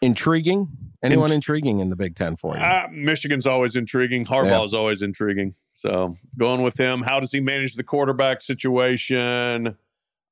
[0.00, 0.68] Intriguing.
[1.02, 2.62] Anyone Int- intriguing in the Big Ten for you?
[2.62, 4.24] Uh, Michigan's always intriguing.
[4.24, 4.64] Harbaugh yeah.
[4.64, 5.54] is always intriguing.
[5.72, 7.02] So going with him.
[7.02, 9.76] How does he manage the quarterback situation?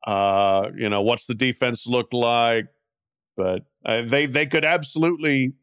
[0.07, 2.66] Uh, you know, what's the defense look like?
[3.37, 5.55] But uh, they they could absolutely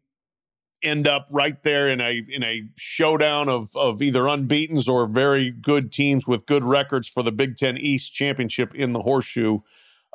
[0.82, 5.52] end up right there in a in a showdown of of either unbeaten's or very
[5.52, 9.60] good teams with good records for the Big Ten East championship in the horseshoe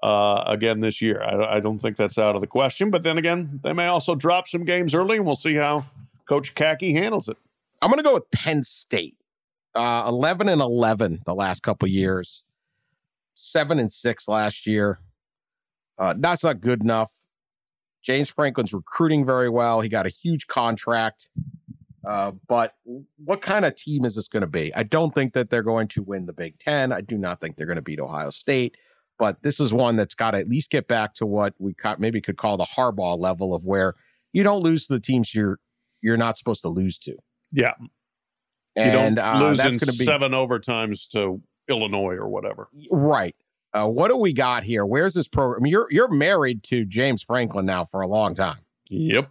[0.02, 1.22] uh, again this year.
[1.22, 2.90] I, I, don't think that's out of the question.
[2.90, 5.86] But then again, they may also drop some games early, and we'll see how
[6.26, 7.38] Coach Khaki handles it.
[7.80, 9.16] I'm going to go with Penn State,
[9.74, 12.44] uh, 11 and 11 the last couple years,
[13.34, 15.00] seven and six last year.
[15.98, 17.24] Uh, that's not good enough.
[18.04, 19.80] James Franklin's recruiting very well.
[19.80, 21.30] He got a huge contract.
[22.06, 22.74] Uh, but
[23.16, 24.74] what kind of team is this going to be?
[24.74, 26.92] I don't think that they're going to win the Big Ten.
[26.92, 28.76] I do not think they're going to beat Ohio State.
[29.18, 32.20] But this is one that's got to at least get back to what we maybe
[32.20, 33.94] could call the Harbaugh level of where
[34.32, 35.60] you don't lose to the teams you're
[36.02, 37.16] you're not supposed to lose to.
[37.52, 37.72] Yeah.
[38.76, 42.28] You don't And uh, lose that's in going to be seven overtimes to Illinois or
[42.28, 42.68] whatever.
[42.90, 43.36] right.
[43.74, 44.86] Uh, what do we got here?
[44.86, 45.60] Where's this program?
[45.60, 48.58] I mean, You're you're married to James Franklin now for a long time.
[48.88, 49.30] Yep.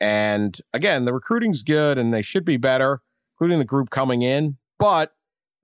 [0.00, 3.00] And again, the recruiting's good and they should be better,
[3.34, 4.56] including the group coming in.
[4.78, 5.12] But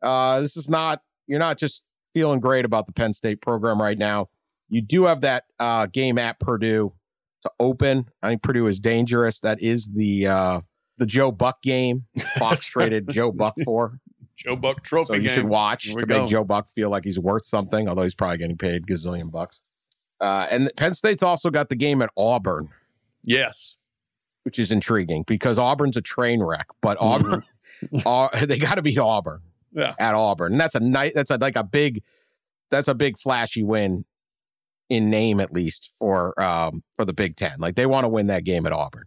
[0.03, 3.99] uh, this is not, you're not just feeling great about the Penn State program right
[3.99, 4.29] now.
[4.69, 6.95] You do have that uh, game at Purdue
[7.43, 8.09] to open.
[8.23, 9.41] I think Purdue is dangerous.
[9.41, 10.61] That is the uh,
[10.97, 12.07] the Joe Buck game.
[12.39, 13.99] Fox traded Joe Buck for.
[14.45, 15.31] Joe Buck Trophy So you game.
[15.35, 16.21] should watch Here to go.
[16.23, 19.61] make Joe Buck feel like he's worth something, although he's probably getting paid gazillion bucks.
[20.21, 22.69] Uh, and Penn State's also got the game at Auburn
[23.25, 23.77] Yes.
[24.45, 27.43] which is intriguing because Auburn's a train wreck, but Auburn,
[28.07, 29.41] uh, they got to beat Auburn
[29.73, 29.95] Yeah.
[29.99, 31.13] at Auburn, and that's a night.
[31.15, 32.03] That's a, like a big,
[32.71, 34.05] that's a big flashy win
[34.91, 37.55] in name at least for um for the Big Ten.
[37.59, 39.05] Like they want to win that game at Auburn,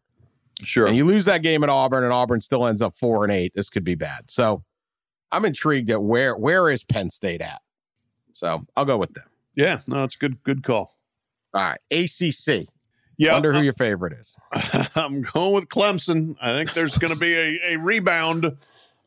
[0.64, 0.88] Sure.
[0.88, 3.52] and you lose that game at Auburn, and Auburn still ends up four and eight.
[3.56, 4.30] This could be bad.
[4.30, 4.64] So
[5.36, 7.62] I'm intrigued at where where is Penn State at.
[8.34, 9.26] So I'll go with them.
[9.56, 9.80] yeah.
[9.88, 10.42] No, it's good.
[10.44, 10.96] Good call.
[11.54, 12.68] All right, ACC.
[13.18, 13.34] Yeah.
[13.34, 14.36] Wonder who your favorite is.
[14.96, 16.36] I'm going with Clemson.
[16.42, 18.58] I think there's going to be a, a rebound.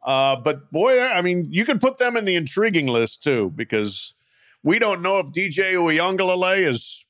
[0.02, 4.14] Uh, but boy, I mean, you could put them in the intriguing list too, because
[4.62, 7.04] we don't know if DJ Uiagalelei is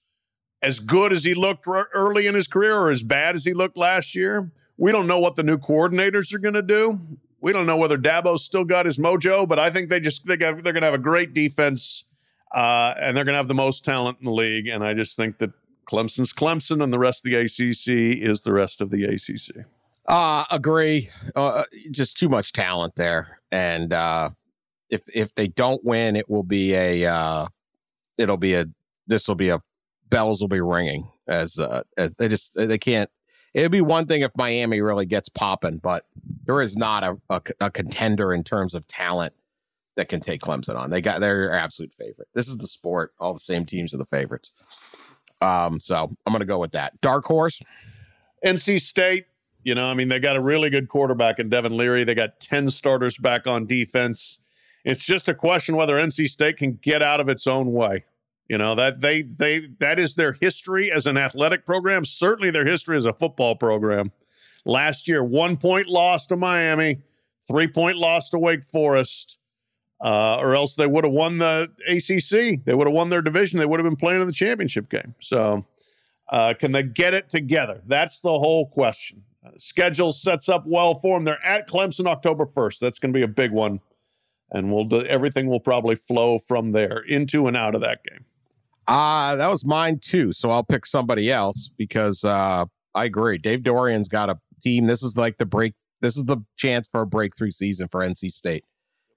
[0.60, 3.52] as good as he looked r- early in his career or as bad as he
[3.54, 4.50] looked last year.
[4.76, 6.98] We don't know what the new coordinators are going to do.
[7.40, 10.36] We don't know whether Dabo's still got his mojo, but I think they just they
[10.36, 12.04] got, they're going to have a great defense,
[12.54, 14.66] uh, and they're going to have the most talent in the league.
[14.66, 15.50] And I just think that
[15.88, 19.64] Clemson's Clemson, and the rest of the ACC is the rest of the ACC.
[20.08, 21.10] Uh agree.
[21.36, 24.30] Uh, just too much talent there, and uh,
[24.88, 27.46] if if they don't win, it will be a uh,
[28.16, 28.66] it'll be a
[29.06, 29.60] this will be a
[30.08, 33.10] bells will be ringing as uh, as they just they can't.
[33.58, 36.06] It'd be one thing if Miami really gets popping, but
[36.44, 39.34] there is not a, a, a contender in terms of talent
[39.96, 40.90] that can take Clemson on.
[40.90, 42.28] They got their absolute favorite.
[42.34, 43.14] This is the sport.
[43.18, 44.52] All the same teams are the favorites.
[45.40, 47.00] Um, so I'm gonna go with that.
[47.00, 47.60] Dark horse.
[48.46, 49.26] NC State,
[49.64, 52.04] you know, I mean, they got a really good quarterback in Devin Leary.
[52.04, 54.38] They got 10 starters back on defense.
[54.84, 58.04] It's just a question whether NC State can get out of its own way.
[58.48, 62.64] You know, that they they that is their history as an athletic program, certainly their
[62.64, 64.10] history as a football program.
[64.64, 67.02] Last year, one point loss to Miami,
[67.46, 69.36] three point loss to Wake Forest.
[70.00, 72.64] Uh, or else they would have won the ACC.
[72.64, 73.58] They would have won their division.
[73.58, 75.16] They would have been playing in the championship game.
[75.18, 75.66] So,
[76.28, 77.82] uh, can they get it together?
[77.84, 79.24] That's the whole question.
[79.56, 81.24] Schedule sets up well for them.
[81.24, 82.78] They're at Clemson October 1st.
[82.78, 83.80] That's going to be a big one.
[84.50, 88.24] And we'll do, everything will probably flow from there into and out of that game.
[88.88, 90.32] Uh, that was mine too.
[90.32, 92.64] So I'll pick somebody else because uh,
[92.94, 93.36] I agree.
[93.36, 94.86] Dave Doeren's got a team.
[94.86, 95.74] This is like the break.
[96.00, 98.64] This is the chance for a breakthrough season for NC State,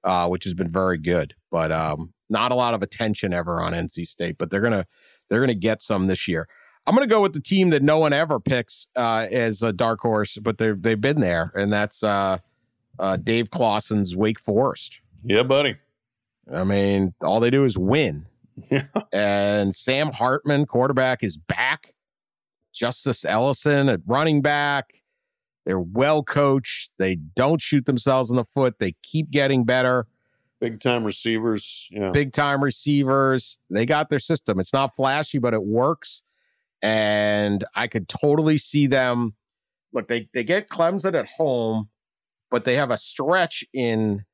[0.04, 1.36] uh, which has been very good.
[1.50, 4.38] But um, not a lot of attention ever on NC State.
[4.38, 4.86] But they're gonna
[5.30, 6.50] they're gonna get some this year.
[6.86, 10.02] I'm gonna go with the team that no one ever picks uh, as a dark
[10.02, 12.40] horse, but they they've been there, and that's uh,
[13.00, 15.00] uh, Dave Clawson's Wake Forest.
[15.24, 15.76] Yeah, buddy.
[16.52, 18.26] I mean, all they do is win.
[18.70, 18.88] Yeah.
[19.14, 21.94] and Sam Hartman, quarterback, is back.
[22.74, 24.92] Justice Ellison at running back.
[25.66, 26.92] They're well coached.
[26.98, 28.80] They don't shoot themselves in the foot.
[28.80, 30.08] They keep getting better.
[30.60, 31.88] Big time receivers.
[31.92, 32.12] Yeah.
[32.12, 33.58] Big time receivers.
[33.70, 34.60] They got their system.
[34.60, 36.22] It's not flashy, but it works.
[36.82, 39.36] And I could totally see them.
[39.94, 41.90] Look, they, they get Clemson at home,
[42.50, 44.26] but they have a stretch in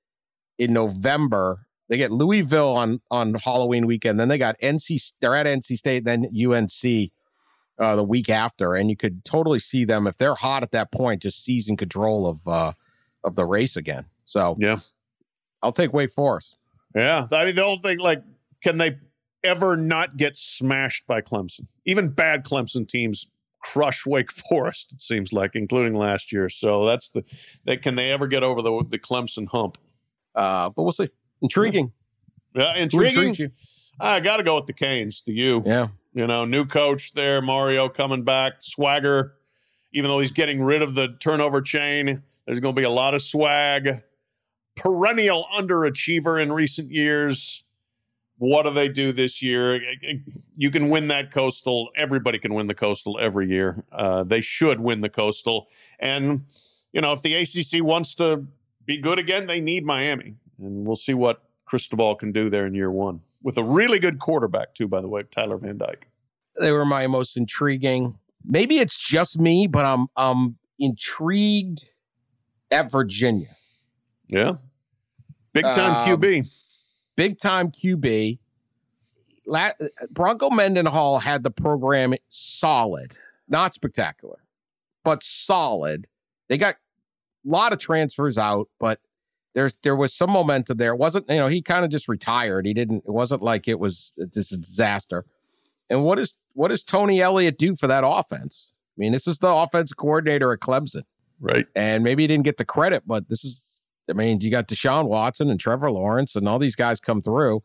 [0.58, 1.67] in November.
[1.90, 4.20] They get Louisville on on Halloween weekend.
[4.20, 5.14] Then they got NC.
[5.22, 7.12] They're at NC State, then UNC
[7.80, 10.92] uh, the week after, and you could totally see them if they're hot at that
[10.92, 12.74] point, just seizing control of uh,
[13.24, 14.06] of the race again.
[14.26, 14.80] So Yeah.
[15.64, 16.58] I'll take Wake Forest.
[16.96, 17.28] Yeah.
[17.32, 18.22] I mean, the whole thing, like,
[18.64, 18.98] can they
[19.44, 21.68] ever not get smashed by Clemson?
[21.86, 23.28] Even bad Clemson teams
[23.60, 26.50] crush Wake Forest, it seems like, including last year.
[26.50, 27.24] So that's the,
[27.66, 29.78] they, can they ever get over the, the Clemson hump?
[30.36, 31.10] Uh, but we'll see.
[31.42, 31.92] Intriguing.
[32.56, 33.52] Yeah, intriguing.
[34.00, 35.64] I got to go with the Canes, the U.
[35.66, 35.88] Yeah.
[36.14, 39.34] You know, new coach there, Mario coming back, swagger.
[39.94, 43.14] Even though he's getting rid of the turnover chain, there's going to be a lot
[43.14, 44.04] of swag.
[44.76, 47.64] Perennial underachiever in recent years.
[48.40, 49.82] What do they do this year?
[50.56, 51.90] You can win that coastal.
[51.96, 53.84] Everybody can win the coastal every year.
[53.92, 55.68] Uh, they should win the coastal.
[56.00, 56.46] And,
[56.94, 58.46] you know, if the ACC wants to
[58.86, 60.36] be good again, they need Miami.
[60.60, 64.20] And we'll see what Cristobal can do there in year one with a really good
[64.20, 66.08] quarterback, too, by the way, Tyler Van Dyke.
[66.60, 68.18] They were my most intriguing.
[68.44, 71.92] Maybe it's just me, but I'm I'm intrigued
[72.72, 73.48] at Virginia.
[74.28, 74.54] Yeah.
[75.54, 77.12] Big time Um, QB.
[77.16, 78.40] big time QB.
[79.46, 79.72] La-
[80.12, 84.40] Bronco Mendenhall had the program solid, not spectacular,
[85.04, 86.08] but solid.
[86.50, 89.00] They got a lot of transfers out, but
[89.58, 90.92] there's there was some momentum there.
[90.92, 92.68] It wasn't you know he kind of just retired.
[92.68, 93.04] He didn't.
[93.08, 95.26] It wasn't like it was this disaster.
[95.90, 98.72] And what is what does Tony Elliott do for that offense?
[98.76, 101.04] I mean, this is the offensive coordinator at Clemson
[101.40, 101.66] Right.
[101.76, 105.08] and maybe he didn't get the credit, but this is, I mean, you got Deshaun
[105.08, 107.62] Watson and Trevor Lawrence and all these guys come through.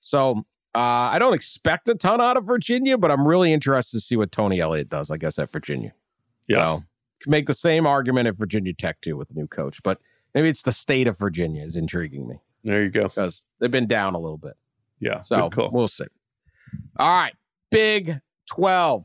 [0.00, 0.44] So
[0.74, 4.16] uh, I don't expect a ton out of Virginia, but I'm really interested to see
[4.16, 5.92] what Tony Elliott does, I guess, at Virginia.
[6.48, 6.78] Yeah.
[6.78, 6.82] So,
[7.26, 10.00] make the same argument at Virginia Tech too with the new coach, but
[10.36, 13.04] maybe it's the state of Virginia is intriguing me There you go.
[13.04, 14.52] because they've been down a little bit.
[15.00, 15.22] Yeah.
[15.22, 16.04] So we'll see.
[16.98, 17.34] All right.
[17.70, 18.12] Big
[18.50, 19.04] 12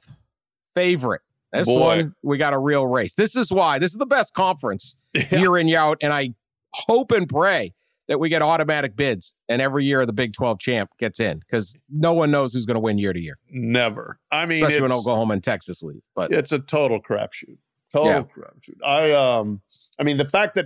[0.73, 1.21] favorite.
[1.53, 1.79] This Boy.
[1.79, 3.13] one, we got a real race.
[3.13, 4.97] This is why this is the best conference
[5.31, 5.97] year in, year out.
[6.01, 6.33] And I
[6.73, 7.73] hope and pray
[8.07, 11.75] that we get automatic bids and every year the Big 12 champ gets in because
[11.89, 14.19] no one knows who's going to win year to year, Never.
[14.31, 16.03] I mean, especially when Oklahoma and Texas leave.
[16.15, 17.57] But it's a total crapshoot.
[17.93, 18.23] Total Yeah.
[18.23, 18.77] crapshoot.
[18.85, 19.61] I um
[19.99, 20.65] I mean the fact that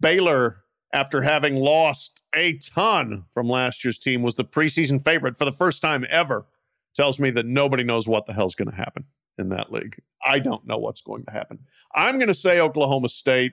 [0.00, 0.62] Baylor,
[0.92, 5.52] after having lost a ton from last year's team, was the preseason favorite for the
[5.52, 6.46] first time ever,
[6.94, 9.04] tells me that nobody knows what the hell's going to happen
[9.38, 10.00] in that league.
[10.24, 11.60] I don't know what's going to happen.
[11.94, 13.52] I'm going to say Oklahoma State.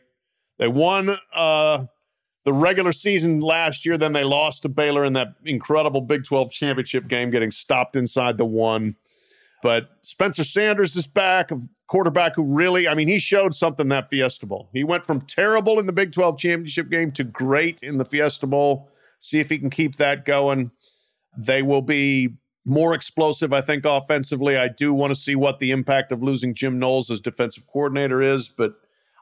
[0.58, 1.86] They won uh
[2.46, 6.52] the regular season last year, then they lost to Baylor in that incredible Big 12
[6.52, 8.96] championship game, getting stopped inside the one.
[9.62, 14.10] But Spencer Sanders is back, a quarterback who really, I mean, he showed something that
[14.10, 14.70] Fiesta Bowl.
[14.74, 18.48] He went from terrible in the Big 12 championship game to great in the Fiesta
[18.48, 18.90] Bowl.
[19.20, 20.72] See if he can keep that going.
[21.38, 22.36] They will be
[22.66, 24.56] more explosive, I think, offensively.
[24.58, 28.22] I do want to see what the impact of losing Jim Knowles as defensive coordinator
[28.22, 28.76] is, but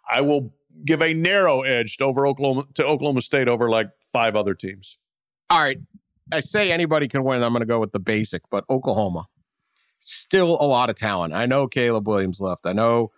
[0.09, 0.53] I will
[0.85, 4.97] give a narrow edge to over Oklahoma to Oklahoma State over like five other teams.
[5.49, 5.79] all right.
[6.29, 7.41] I say anybody can win.
[7.41, 9.27] I'm going to go with the basic, but Oklahoma
[9.99, 11.33] still a lot of talent.
[11.33, 12.65] I know Caleb Williams left.
[12.65, 13.11] I know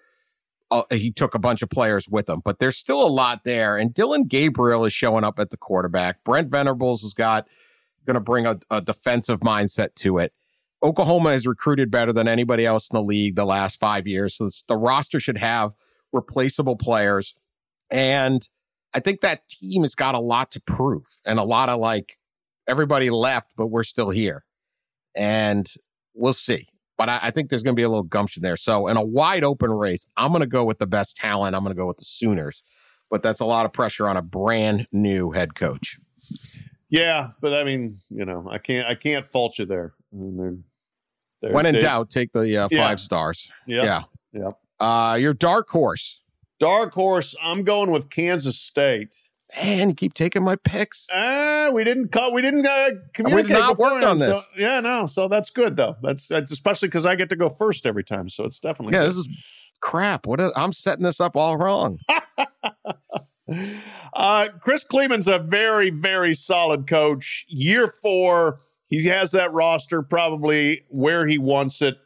[0.71, 3.77] uh, he took a bunch of players with him, but there's still a lot there.
[3.77, 6.23] And Dillon Gabriel is showing up at the quarterback.
[6.23, 7.47] Brent Venables has got
[8.05, 10.33] going to bring a, a defensive mindset to it.
[10.81, 14.35] Oklahoma has recruited better than anybody else in the league the last five years.
[14.35, 15.73] So the roster should have
[16.11, 17.35] replaceable players.
[17.91, 18.47] And
[18.93, 22.13] I think that team has got a lot to prove and a lot of like
[22.67, 24.45] everybody left, but we're still here.
[25.15, 25.71] And
[26.19, 26.67] we'll see.
[26.97, 28.57] But I, I think there's going to be a little gumption there.
[28.57, 31.55] So in a wide open race, I'm going to go with the best talent.
[31.55, 32.61] I'm going to go with the Sooners.
[33.09, 35.97] But that's a lot of pressure on a brand new head coach.
[36.89, 39.93] Yeah, but I mean, you know, I can't I can't fault you there.
[40.11, 40.55] I mean, they're,
[41.41, 42.95] they're, when in they- doubt, take the uh, five Yeah.
[42.95, 43.51] stars.
[43.65, 43.83] Yeah.
[43.83, 44.01] Yeah.
[44.33, 44.51] Yeah.
[44.79, 46.21] Uh, your dark horse.
[46.59, 49.15] Dark horse, I'm going with Kansas State.
[49.57, 51.07] Man, you keep taking my picks.
[51.11, 52.33] Ah, we didn't call.
[52.33, 53.51] We didn't uh, communicate.
[53.51, 54.45] not worked on this.
[54.45, 55.07] So, yeah, no.
[55.07, 55.95] So that's good though.
[56.03, 58.29] That's that's especially because I get to go first every time.
[58.29, 59.09] So it's definitely Yeah, good.
[59.09, 59.27] this is
[59.81, 60.27] crap.
[60.27, 60.39] What?
[60.39, 61.99] i I'm setting this up all wrong.
[64.13, 67.45] uh, Chris Klieman's a very, very solid coach.
[67.49, 71.97] Year four, he has that roster probably where he wants it.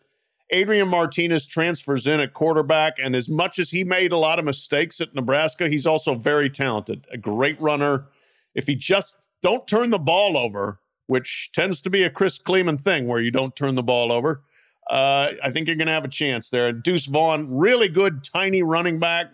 [0.54, 4.46] Adrian Martinez transfers in at quarterback, and as much as he made a lot of
[4.46, 8.06] mistakes at Nebraska, he's also very talented, a great runner.
[8.54, 12.80] If he just don't turn the ball over, which tends to be a Chris Klieman
[12.80, 14.44] thing where you don't turn the ball over,
[14.92, 16.72] uh, I think you're going to have a chance there.
[16.72, 19.32] Deuce Vaughn, really good, tiny running back.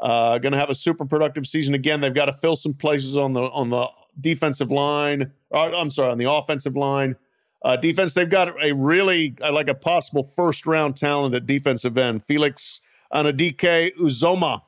[0.00, 2.00] Uh, going to have a super productive season again.
[2.00, 3.88] They've got to fill some places on the on the
[4.20, 5.32] defensive line.
[5.50, 7.16] Or, I'm sorry, on the offensive line.
[7.64, 11.98] Uh, defense, they've got a really uh, like a possible first round talent at defensive
[11.98, 12.24] end.
[12.24, 12.80] Felix
[13.12, 14.62] Anudike-Uzomah,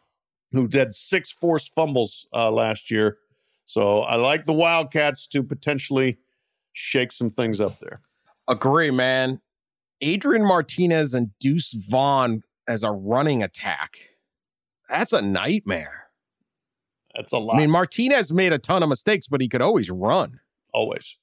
[0.53, 3.19] who did six forced fumbles uh, last year.
[3.65, 6.19] So I like the Wildcats to potentially
[6.73, 8.01] shake some things up there.
[8.49, 9.41] Agree, man.
[10.01, 14.11] Adrian Martinez and Deuce Vaughn as a running attack.
[14.89, 16.05] That's a nightmare.
[17.15, 17.57] That's a lot.
[17.57, 20.41] I mean, Martinez made a ton of mistakes, but he could always run.
[20.73, 21.17] always.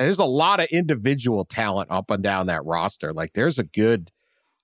[0.00, 3.12] And there's a lot of individual talent up and down that roster.
[3.12, 4.10] Like, there's a good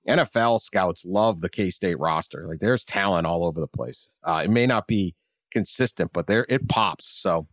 [0.09, 2.47] NFL scouts love the K State roster.
[2.49, 4.09] Like, there's talent all over the place.
[4.25, 5.15] Uh, it may not be
[5.51, 7.07] consistent, but there it pops.
[7.07, 7.49] So,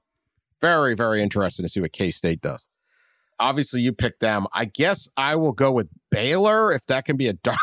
[0.62, 2.70] very, very interesting to see what K State does.
[3.38, 4.48] Obviously, you picked them.
[4.54, 7.58] I guess I will go with Baylor if that can be a dark.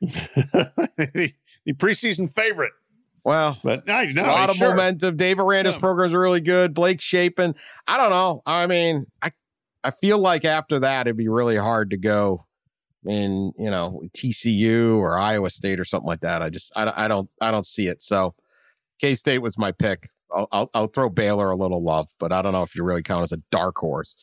[0.00, 1.34] the
[1.74, 2.72] preseason favorite.
[3.24, 4.14] Well, But nice.
[4.14, 4.70] No, a lot of sure.
[4.70, 5.16] momentum.
[5.16, 5.80] Dave Aranda's Yeah.
[5.80, 6.72] programs are really good.
[6.72, 7.54] Blake Shapen.
[7.86, 8.40] I don't know.
[8.46, 9.32] I mean, I
[9.84, 12.44] I feel like after that it'd be really hard to go
[13.06, 16.42] in, you know, TCU or Iowa State or something like that.
[16.42, 18.02] I just I, I don't I don't see it.
[18.02, 18.34] So
[19.00, 20.10] K State was my pick.
[20.34, 23.02] I'll, I'll, I'll throw Baylor a little love, but I don't know if you really
[23.02, 24.14] count as a dark horse.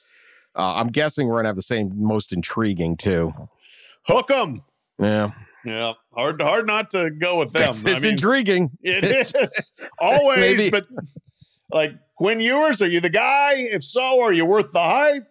[0.56, 3.34] Uh, I'm guessing we're gonna have the same most intriguing too.
[4.08, 4.62] Hook 'em.
[4.99, 5.32] Yeah,
[5.66, 7.64] Yeah, hard hard not to go with them.
[7.64, 8.72] it's, I it's mean, intriguing.
[8.82, 9.34] It is
[9.99, 10.86] always, but
[11.72, 13.53] like Quinn Ewers, are you the guy?
[13.56, 15.28] If so, are you worth the hype?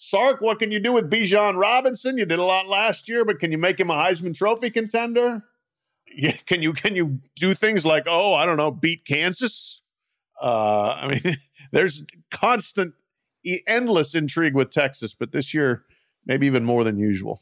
[0.00, 2.18] Sark, what can you do with Bijan Robinson?
[2.18, 5.42] You did a lot last year, but can you make him a Heisman Trophy contender?
[6.14, 9.82] Yeah, can you can you do things like oh I don't know beat Kansas?
[10.40, 11.36] Uh, I mean,
[11.72, 12.94] there's constant,
[13.66, 15.82] endless intrigue with Texas, but this year
[16.24, 17.40] maybe even more than usual.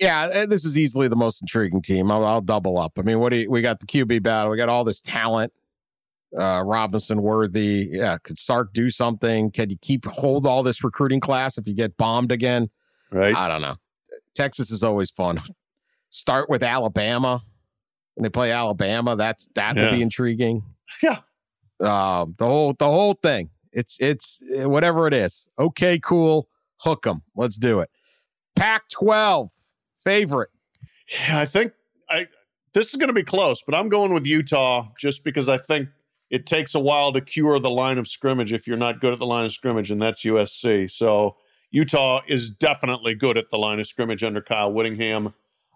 [0.00, 2.10] Yeah, uh, this is easily the most intriguing team.
[2.10, 2.98] I'll, I'll double up.
[2.98, 4.50] I mean, what do you, we got the QB battle?
[4.50, 5.52] We got all this talent.
[6.38, 7.88] Uh, Robinson, Worthy.
[7.92, 9.50] Yeah, could Sark do something?
[9.50, 12.68] Can you keep hold all this recruiting class if you get bombed again?
[13.10, 13.34] Right?
[13.34, 13.76] I don't know.
[14.34, 15.40] Texas is always fun.
[16.10, 17.42] Start with Alabama,
[18.16, 19.16] and they play Alabama.
[19.16, 19.84] That's that Yeah.
[19.84, 20.62] will be intriguing.
[21.02, 21.18] Yeah.
[21.80, 23.50] Um, the whole the whole thing.
[23.72, 25.48] It's it's uh, whatever it is.
[25.58, 26.48] Okay, cool.
[26.80, 27.22] Hook them.
[27.34, 27.90] Let's do it.
[28.54, 29.50] Pac twelve
[29.96, 30.50] favorite.
[31.28, 31.72] Yeah, I think
[32.08, 32.28] I
[32.72, 35.88] this is going to be close, but I'm going with Utah just because I think
[36.30, 39.18] it takes a while to cure the line of scrimmage if you're not good at
[39.18, 40.90] the line of scrimmage, and that's USC.
[40.90, 41.36] So
[41.70, 45.34] Utah is definitely good at the line of scrimmage under Kyle Whittingham.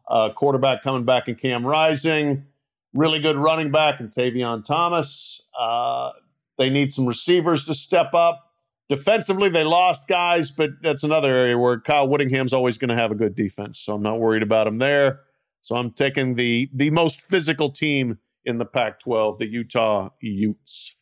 [0.08, 2.46] Uh, quarterback coming back in Cam Rising,
[2.92, 5.40] really good running back in Tavion Thomas.
[5.58, 6.10] Uh,
[6.58, 8.46] they need some receivers to step up.
[8.88, 13.12] Defensively, they lost guys, but that's another area where Kyle Whittingham's always going to have
[13.12, 13.78] a good defense.
[13.78, 15.20] So I'm not worried about him there.
[15.60, 20.94] So I'm taking the the most physical team in the Pac-12, the Utah Utes.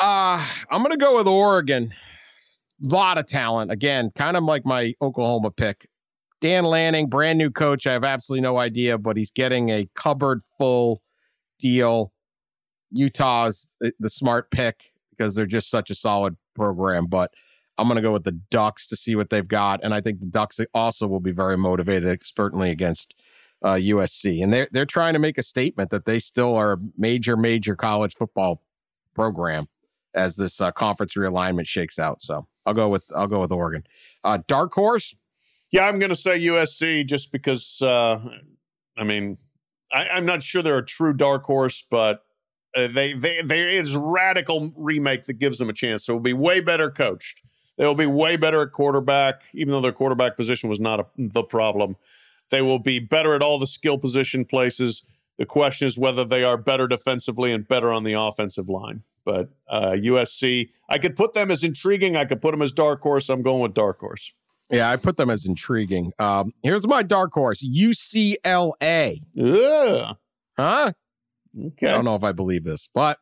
[0.00, 1.92] Uh, I'm gonna go with Oregon.
[2.84, 3.70] A lot of talent.
[3.70, 5.88] Again, kind of like my Oklahoma pick.
[6.40, 7.86] Dan Lanning, brand new coach.
[7.86, 11.00] I have absolutely no idea, but he's getting a cupboard full
[11.60, 12.12] deal.
[12.90, 17.06] Utah's the smart pick because they're just such a solid program.
[17.06, 17.32] But
[17.78, 20.20] I'm going to go with the Ducks to see what they've got, and I think
[20.20, 23.14] the Ducks also will be very motivated, certainly against
[23.62, 24.42] uh, USC.
[24.42, 27.76] And they're they're trying to make a statement that they still are a major, major
[27.76, 28.62] college football
[29.14, 29.68] program
[30.14, 32.22] as this uh, conference realignment shakes out.
[32.22, 33.84] So I'll go with I'll go with Oregon.
[34.24, 35.16] Uh, dark horse.
[35.70, 37.80] Yeah, I'm going to say USC just because.
[37.80, 38.20] Uh,
[38.96, 39.38] I mean,
[39.92, 42.24] I, I'm not sure they're a true dark horse, but
[42.76, 46.04] uh, they they there is radical remake that gives them a chance.
[46.04, 47.42] So it'll be way better coached.
[47.78, 51.42] They'll be way better at quarterback, even though their quarterback position was not a, the
[51.42, 51.96] problem.
[52.52, 55.02] They will be better at all the skill position places.
[55.38, 59.04] The question is whether they are better defensively and better on the offensive line.
[59.24, 62.14] But uh, USC, I could put them as intriguing.
[62.14, 63.30] I could put them as dark horse.
[63.30, 64.34] I'm going with dark horse.
[64.70, 66.12] Yeah, I put them as intriguing.
[66.18, 69.20] Um, here's my dark horse: UCLA.
[69.40, 70.16] Ugh.
[70.58, 70.92] Huh?
[71.58, 71.88] Okay.
[71.88, 73.18] I don't know if I believe this, but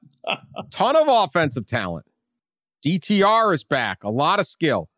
[0.70, 2.06] ton of offensive talent.
[2.84, 4.02] DTR is back.
[4.02, 4.88] A lot of skill.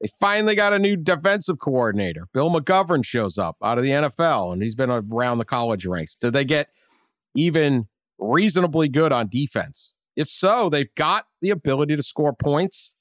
[0.00, 2.26] They finally got a new defensive coordinator.
[2.32, 6.14] Bill McGovern shows up out of the NFL, and he's been around the college ranks.
[6.14, 6.68] Did they get
[7.34, 7.86] even
[8.18, 9.92] reasonably good on defense?
[10.16, 12.94] If so, they've got the ability to score points.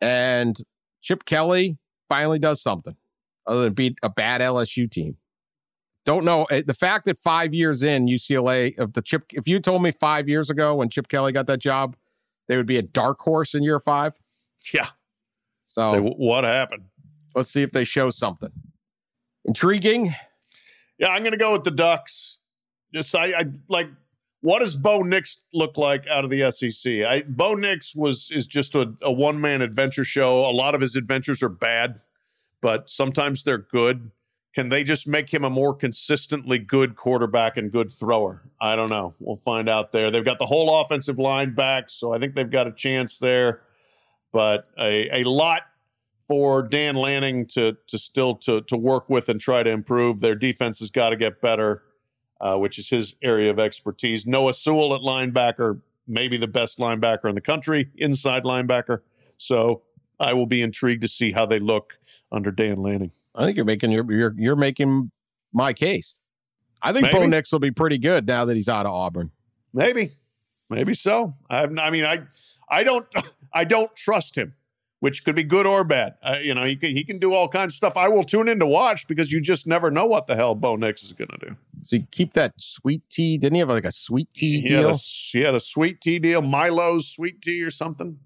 [0.00, 0.56] And
[1.00, 2.96] Chip Kelly finally does something
[3.46, 5.16] other than beat a bad LSU team.
[6.04, 9.24] Don't know eh, the fact that five years in UCLA of the Chip.
[9.32, 11.96] If you told me five years ago when Chip Kelly got that job,
[12.48, 14.14] they would be a dark horse in year five.
[14.72, 14.88] Yeah.
[15.72, 16.84] So Say, what happened?
[17.34, 18.50] let's see if they show something
[19.46, 20.14] intriguing.
[20.98, 22.40] Yeah, I'm going to go with the Ducks.
[22.94, 23.88] Just I, I like.
[24.42, 27.04] What does Bo Nix look like out of the SEC?
[27.04, 30.40] I, Bo Nix was is just a, a one man adventure show.
[30.40, 32.00] A lot of his adventures are bad,
[32.60, 34.10] but sometimes they're good.
[34.54, 38.42] Can they just make him a more consistently good quarterback and good thrower?
[38.60, 39.14] I don't know.
[39.20, 40.10] We'll find out there.
[40.10, 43.62] They've got the whole offensive line back, so I think they've got a chance there.
[44.32, 45.62] But a, a lot
[46.26, 50.20] for Dan Lanning to to still to to work with and try to improve.
[50.20, 51.82] Their defense has got to get better,
[52.40, 54.26] uh, which is his area of expertise.
[54.26, 59.00] Noah Sewell at linebacker, maybe the best linebacker in the country, inside linebacker.
[59.36, 59.82] So
[60.18, 61.98] I will be intrigued to see how they look
[62.30, 63.10] under Dan Lanning.
[63.34, 65.10] I think you're making your you're you're making
[65.52, 66.18] my case.
[66.82, 67.30] I think Bo Maybe.
[67.30, 69.30] Nix will be pretty good now that he's out of Auburn.
[69.72, 70.10] Maybe,
[70.68, 71.34] maybe so.
[71.48, 72.22] I have, I mean, I
[72.68, 73.06] I don't
[73.54, 74.54] I don't trust him,
[75.00, 76.14] which could be good or bad.
[76.22, 77.96] Uh, you know, he can he can do all kinds of stuff.
[77.96, 80.76] I will tune in to watch because you just never know what the hell Bo
[80.76, 81.56] Nix is going to do.
[81.82, 83.38] So you keep that sweet tea.
[83.38, 84.90] Didn't he have like a sweet tea He had, deal?
[84.90, 88.18] a, he had a sweet tea deal, Milo's sweet tea or something.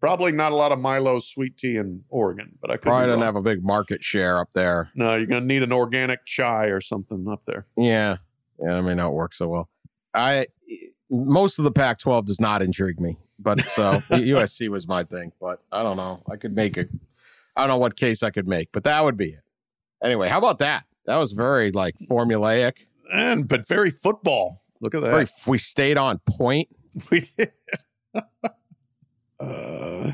[0.00, 3.22] Probably not a lot of Milo's sweet tea in Oregon, but I Probably be doesn't
[3.22, 4.88] have a big market share up there.
[4.94, 7.66] No, you're going to need an organic chai or something up there.
[7.76, 8.16] Yeah.
[8.58, 9.68] Yeah, that may not work so well.
[10.14, 10.46] I
[11.10, 15.32] most of the Pac-12 does not intrigue me, but so USC was my thing.
[15.40, 16.22] But I don't know.
[16.30, 16.86] I could make a.
[17.56, 19.42] I don't know what case I could make, but that would be it.
[20.02, 20.84] Anyway, how about that?
[21.06, 22.86] That was very like formulaic.
[23.12, 24.62] And but very football.
[24.80, 25.10] Look at that.
[25.10, 26.68] Very, we stayed on point.
[27.10, 27.52] we did.
[29.40, 30.10] uh,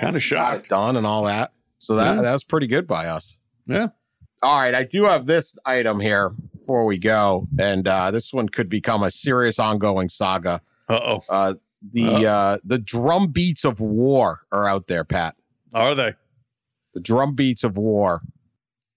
[0.00, 0.70] kind of shocked.
[0.70, 1.52] Done and all that.
[1.78, 2.22] So that Yeah.
[2.22, 3.38] that was pretty good by us.
[3.66, 3.88] Yeah.
[4.42, 8.48] All right, I do have this item here before we go, and uh, this one
[8.48, 10.60] could become a serious ongoing saga.
[10.88, 11.20] Uh oh.
[11.28, 11.54] Uh,
[11.92, 15.36] the uh, the drum beats of war are out there, Pat.
[15.74, 16.14] Are they?
[16.94, 18.22] The drum beats of war.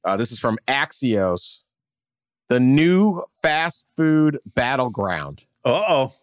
[0.04, 1.64] Uh, this is from Axios.
[2.48, 6.14] The new fast food battleground: Uh oh.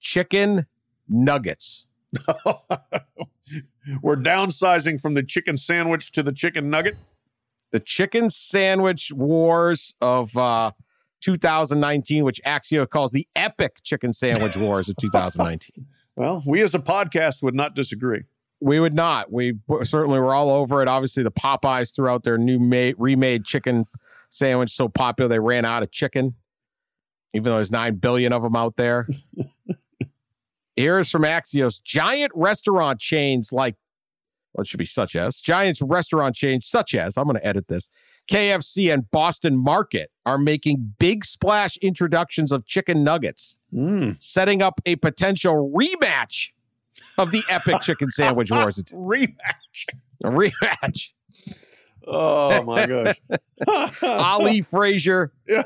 [0.00, 0.66] chicken
[1.08, 1.86] nuggets.
[4.02, 6.96] We're downsizing from the chicken sandwich to the chicken nugget.
[7.72, 10.72] the chicken sandwich wars of uh
[11.20, 15.86] 2019 which axio calls the epic chicken sandwich wars of 2019
[16.16, 18.22] Well, we as a podcast would not disagree.
[18.60, 19.30] we would not.
[19.32, 20.88] We certainly were all over it.
[20.88, 23.84] Obviously the popeyes threw out their new made remade chicken
[24.30, 26.34] sandwich so popular they ran out of chicken
[27.34, 29.06] even though there's 9 billion of them out there.
[30.76, 33.76] Here's from axios giant restaurant chains like
[34.52, 37.68] well, it should be such as giant restaurant chains such as I'm going to edit
[37.68, 37.88] this
[38.28, 44.20] KFC and Boston Market are making big splash introductions of chicken nuggets, Mm.
[44.20, 46.50] setting up a potential rematch
[47.18, 48.82] of the epic chicken sandwich wars.
[48.92, 49.86] Rematch.
[50.24, 51.10] A rematch.
[52.06, 53.20] Oh my gosh.
[54.02, 55.64] Ali Frazier, Yeah.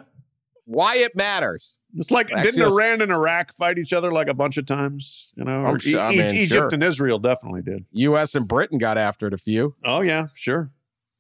[0.65, 1.79] Why it Matters.
[1.97, 5.33] It's like didn't Iran and Iraq fight each other like a bunch of times?
[5.35, 6.69] You know, Or sure- E- Egypt sure.
[6.73, 7.85] and Israel definitely did.
[7.91, 8.37] U.S.
[8.37, 9.75] and Britain got after it a few.
[9.85, 10.71] Oh yeah, sure.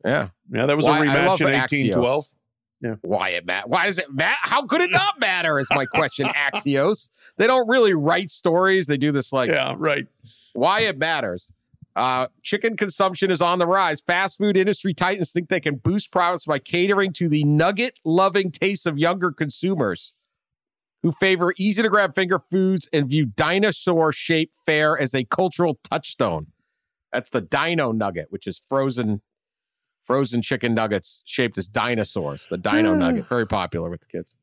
[0.04, 0.28] Yeah.
[0.50, 1.46] Yeah, that was Why- a rematch in
[1.92, 2.34] Axios.
[2.82, 2.94] Yeah.
[3.02, 3.68] Why it matter?
[3.68, 4.38] Why does it matter?
[4.40, 5.58] How could it not matter?
[5.58, 6.26] Is my question.
[6.34, 7.10] Axios.
[7.36, 8.86] They don't really write stories.
[8.86, 10.06] They do this like Yeah, right.
[10.54, 11.52] why it matters.
[11.94, 14.00] Uh, chicken consumption is on the rise.
[14.00, 18.50] Fast food industry titans think they can boost profits by catering to the nugget loving
[18.50, 20.14] tastes of younger consumers
[21.02, 25.78] who favor easy to grab finger foods and view dinosaur shaped fare as a cultural
[25.82, 26.46] touchstone.
[27.12, 29.20] That's the dino nugget, which is frozen
[30.02, 32.46] frozen chicken nuggets shaped as dinosaurs.
[32.48, 34.36] The dino nugget, very popular with the kids.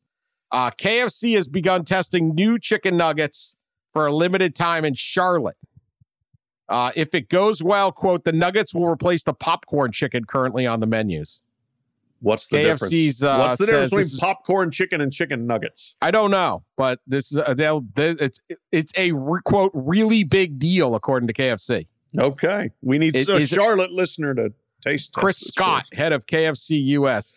[0.52, 3.56] Uh, KFC has begun testing new chicken nuggets
[3.92, 5.58] for a limited time in Charlotte.
[6.70, 10.80] Uh, if it goes well, quote, the nuggets will replace the popcorn chicken currently on
[10.80, 11.42] the menus.
[12.20, 13.24] What's the KFC's, difference?
[13.24, 15.96] uh, What's the difference between is- popcorn chicken and chicken nuggets?
[16.02, 18.42] I don't know, but this is uh, they'll, they, it's
[18.72, 21.88] it's a re- quote really big deal according to KFC.
[22.18, 24.52] Okay, we need It- a is it- Charlotte listener to
[24.88, 25.14] taste.
[25.14, 27.36] Chris Scott, head of KFC US,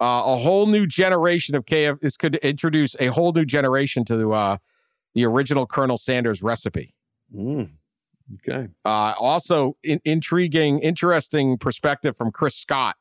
[0.00, 2.00] uh, a whole new generation of KF.
[2.00, 4.56] This could introduce a whole new generation to uh,
[5.14, 6.94] the original Colonel Sanders recipe.
[7.34, 7.72] Mm,
[8.34, 8.68] okay.
[8.84, 12.96] Uh, also, in, intriguing, interesting perspective from Chris Scott.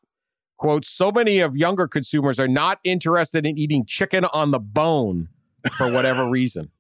[0.58, 5.30] Quote, so many of younger consumers are not interested in eating chicken on the bone
[5.78, 6.72] for whatever reason.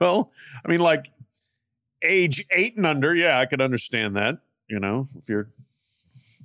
[0.00, 0.32] Well,
[0.64, 1.12] I mean, like
[2.02, 4.38] age eight and under, yeah, I could understand that.
[4.68, 5.48] You know, if you're,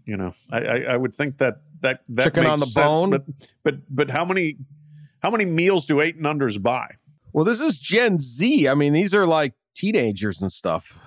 [0.06, 3.10] you know, I I, I would think that that that Chicken on the sense, bone?
[3.12, 3.24] but
[3.64, 4.58] but but how many
[5.22, 6.96] how many meals do eight and unders buy?
[7.34, 8.68] Well, this is Gen Z.
[8.68, 10.98] I mean, these are like teenagers and stuff.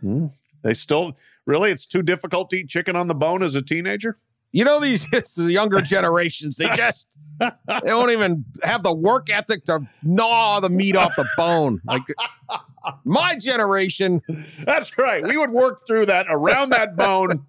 [0.00, 0.26] Hmm.
[0.62, 4.18] They still really, it's too difficult to eat chicken on the bone as a teenager.
[4.52, 7.50] You know, these the younger generations, they just they
[7.84, 11.80] don't even have the work ethic to gnaw the meat off the bone.
[11.84, 12.02] Like
[13.04, 14.22] my generation,
[14.64, 15.26] That's right.
[15.26, 17.46] We would work through that around that bone.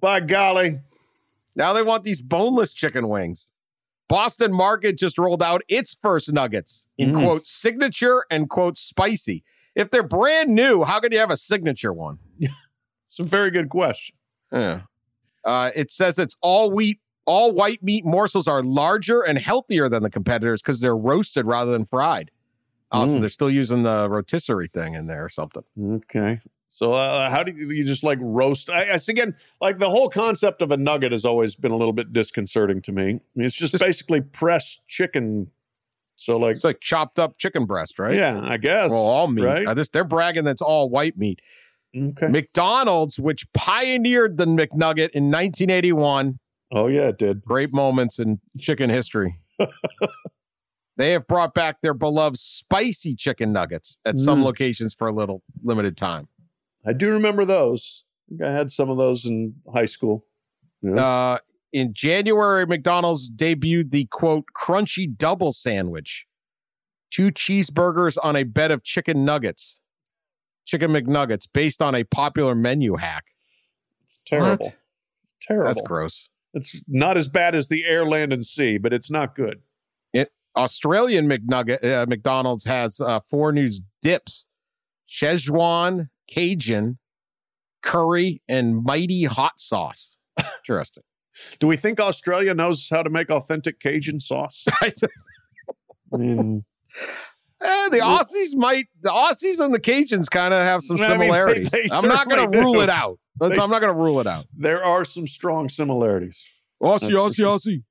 [0.00, 0.80] By golly.
[1.56, 3.50] now they want these boneless chicken wings.
[4.08, 7.24] Boston Market just rolled out its first nuggets in Mm.
[7.24, 9.42] quote signature and quote spicy.
[9.74, 12.18] If they're brand new, how could you have a signature one?
[13.04, 14.16] It's a very good question.
[14.52, 14.80] Yeah.
[15.44, 20.02] Uh, it says it's all wheat, all white meat morsels are larger and healthier than
[20.02, 22.32] the competitors because they're roasted rather than fried.
[22.92, 23.20] Also, Mm.
[23.20, 25.64] they're still using the rotisserie thing in there or something.
[25.80, 26.40] Okay.
[26.68, 28.68] So uh, how do you, you just like roast?
[28.70, 31.92] I, I again, like the whole concept of a nugget has always been a little
[31.92, 33.02] bit disconcerting to me.
[33.02, 35.50] I mean, it's just, Just- basically pressed chicken.
[36.18, 38.14] So like, it's like chopped up chicken breast, right?
[38.14, 38.90] yeah, I guess.
[38.90, 39.44] Well, all meat.
[39.44, 39.66] right?
[39.66, 41.40] Uh, this they're bragging that's all white meat.
[41.96, 42.28] Okay.
[42.28, 46.38] McDonald's, which pioneered the McNugget in 1981,
[46.72, 47.42] Oh yeah, it did.
[47.42, 49.38] great moments in chicken history.
[50.96, 54.44] they have brought back their beloved spicy chicken nuggets at some Mm.
[54.44, 56.28] locations for a little limited time.
[56.86, 58.04] I do remember those.
[58.04, 60.24] I think I had some of those in high school.
[60.82, 60.94] Yeah.
[60.94, 61.38] Uh,
[61.72, 66.26] in January, McDonald's debuted the quote crunchy double sandwich,
[67.10, 69.80] two cheeseburgers on a bed of chicken nuggets,
[70.64, 73.24] chicken McNuggets, based on a popular menu hack.
[74.04, 74.66] It's terrible.
[74.66, 74.76] What?
[75.24, 75.74] It's terrible.
[75.74, 76.28] That's gross.
[76.54, 79.60] It's not as bad as the air, land, and sea, but it's not good.
[80.56, 83.70] It Australian McNugget uh, McDonald's has uh, four new
[84.02, 84.48] dips:
[85.08, 86.98] Szechuan, Cajun,
[87.82, 90.16] curry, and mighty hot sauce.
[90.58, 91.02] Interesting.
[91.58, 94.64] Do we think Australia knows how to make authentic Cajun sauce?
[96.14, 96.62] Mm.
[97.62, 101.18] Eh, the Aussies might, the Aussies and the Cajuns kind of have some I mean,
[101.20, 101.70] they- similarities.
[101.70, 103.18] they I'm not going to rule it out.
[103.40, 104.44] They I'm not going to rule it out.
[104.54, 106.44] There are some strong similarities.
[106.82, 107.82] Aussie, That's for Aussie,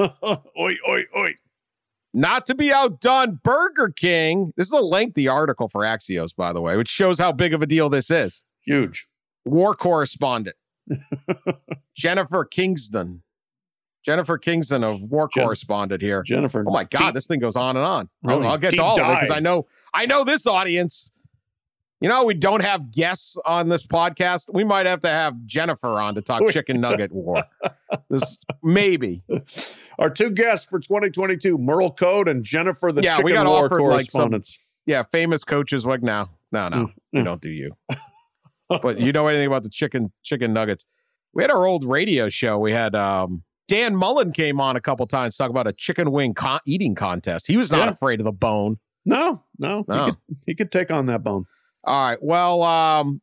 [0.00, 0.40] Aussie.
[0.58, 1.34] oi, oi, oi.
[2.16, 4.52] Not to be outdone, Burger King.
[4.56, 7.60] This is a lengthy article for Axios, by the way, which shows how big of
[7.60, 8.44] a deal this is.
[8.62, 9.08] Huge.
[9.44, 10.56] War correspondent
[11.96, 13.22] Jennifer Kingston.
[14.04, 16.22] Jennifer Kingston of War Jen- correspondent here.
[16.22, 16.62] Jennifer.
[16.66, 18.08] Oh my God, deep- this thing goes on and on.
[18.24, 20.46] I'll- Really I'll, get deep to all of it because I know I know this
[20.46, 21.10] audience.
[22.00, 24.52] You know, we don't have guests on this podcast.
[24.52, 27.44] We might have to have Jennifer on to talk chicken nugget war.
[28.10, 29.22] This maybe.
[30.00, 33.66] Our two guests for 2022, Merle Code and Jennifer, the Yeah, chicken we got war
[33.66, 34.32] offered, like, some-
[34.84, 36.90] Yeah, famous coaches like no, no, no.
[37.12, 37.24] We Mm.
[37.24, 37.70] don't do you.
[38.68, 40.86] but you know anything about the chicken chicken nuggets?
[41.34, 42.58] We had our old radio show.
[42.58, 46.34] We had um Dan Mullen came on a couple times talk about a chicken wing
[46.34, 47.46] con- eating contest.
[47.46, 47.90] He was not Yeah.
[47.90, 48.76] afraid of the bone.
[49.06, 50.04] no, no, No.
[50.06, 50.16] He, could,
[50.48, 51.44] he could take on that bone.
[51.86, 52.18] All right.
[52.22, 53.20] Well, um,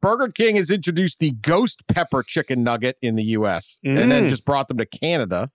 [0.00, 4.28] Burger King has introduced the ghost pepper chicken nugget in the US and then Mm.
[4.28, 5.50] just brought them to Canada.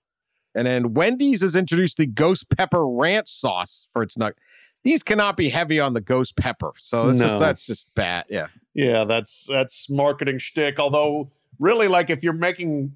[0.55, 4.37] And then Wendy's has introduced the ghost pepper ranch sauce for its nugget.
[4.83, 6.71] These cannot be heavy on the ghost pepper.
[6.77, 8.25] So it's just that's just bad.
[8.29, 8.47] Yeah.
[8.73, 10.79] Yeah, that's that's marketing shtick.
[10.79, 11.29] Although,
[11.59, 12.93] really, like if you're making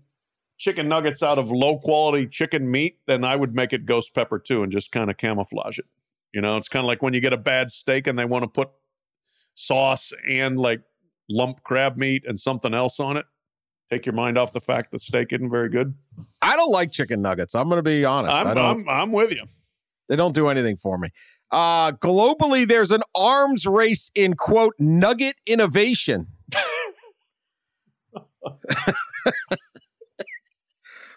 [0.58, 4.38] chicken nuggets out of low quality chicken meat, then I would make it ghost pepper
[4.40, 5.86] too, and just kind of camouflage it.
[6.34, 8.44] You know, it's kind of like when you get a bad steak and they want
[8.44, 8.70] to put
[9.56, 10.82] sauce and like
[11.30, 13.26] lump crab meat and something else on it.
[13.90, 15.94] Take your mind off the fact that steak isn't very good.
[16.42, 17.54] I don't like chicken nuggets.
[17.56, 18.34] I'm going to be honest.
[18.34, 18.88] I I'm, don't.
[18.88, 19.44] I'm I'm with you.
[20.08, 21.10] They don't do anything for me.
[21.52, 26.28] Uh, globally, there's an arms race in quote nugget innovation.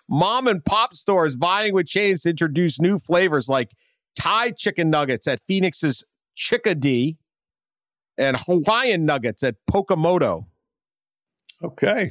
[0.08, 3.70] Mom and pop stores vying with chains to introduce new flavors like
[4.16, 6.04] Thai chicken nuggets at Phoenix's
[6.34, 7.16] Chickadee
[8.18, 10.46] and Hawaiian nuggets at Pokemoto.
[11.62, 12.10] Okay.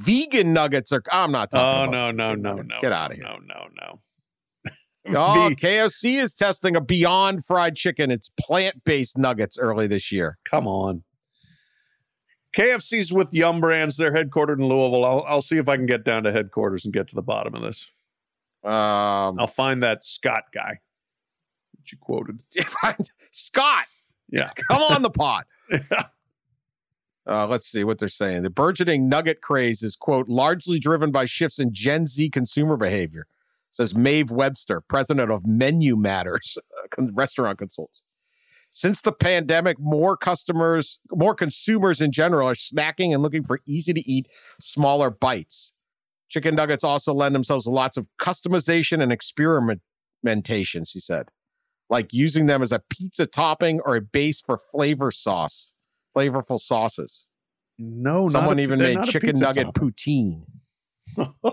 [0.00, 1.02] Vegan nuggets are.
[1.10, 1.90] I'm not Oh talking.
[1.92, 2.68] no about no vegan no nuggets.
[2.68, 2.80] no.
[2.82, 3.24] Get no, out of here.
[3.24, 4.00] No no no.
[5.08, 8.10] Oh, KFC is testing a Beyond Fried Chicken.
[8.10, 10.36] It's plant based nuggets early this year.
[10.44, 11.04] Come on.
[12.56, 13.96] KFC's with Yum Brands.
[13.96, 15.04] They're headquartered in Louisville.
[15.04, 17.54] I'll, I'll see if I can get down to headquarters and get to the bottom
[17.54, 17.88] of this.
[18.64, 20.80] Um, I'll find that Scott guy
[21.76, 22.42] that you quoted.
[23.30, 23.86] Scott,
[24.28, 24.50] Yeah.
[24.70, 25.44] come on the pod.
[27.28, 28.42] Uh, let's see what they're saying.
[28.42, 33.26] The burgeoning nugget craze is, quote, largely driven by shifts in Gen Z consumer behavior,
[33.72, 36.56] says Maeve Webster, president of Menu Matters,
[36.98, 38.02] restaurant consults.
[38.70, 43.92] Since the pandemic, more customers, more consumers in general are snacking and looking for easy
[43.92, 44.28] to eat,
[44.60, 45.72] smaller bites.
[46.28, 51.28] Chicken nuggets also lend themselves to lots of customization and experimentation, she said,
[51.88, 55.72] like using them as a pizza topping or a base for flavor sauce,
[56.16, 57.26] flavorful sauces.
[57.78, 59.92] No, Someone a- even made not chicken nugget topping.
[59.92, 60.42] poutine.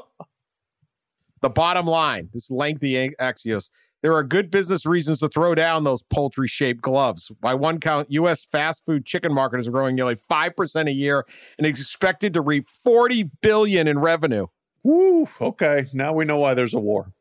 [1.42, 3.70] the bottom line, this lengthy Axios,
[4.02, 7.32] there are good business reasons to throw down those poultry shaped gloves.
[7.42, 8.46] By one count, U.S.
[8.46, 11.26] fast food chicken market is growing nearly 5% a year
[11.58, 14.48] and is expected to reap 40 billion in revenue.
[14.84, 15.28] Woo.
[15.40, 15.86] Okay.
[15.94, 17.14] Now we know why there's a war.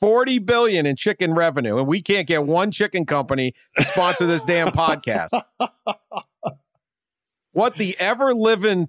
[0.00, 1.78] 40 billion in chicken revenue.
[1.78, 5.30] And we can't get one chicken company to sponsor this damn podcast.
[7.52, 8.88] What the ever living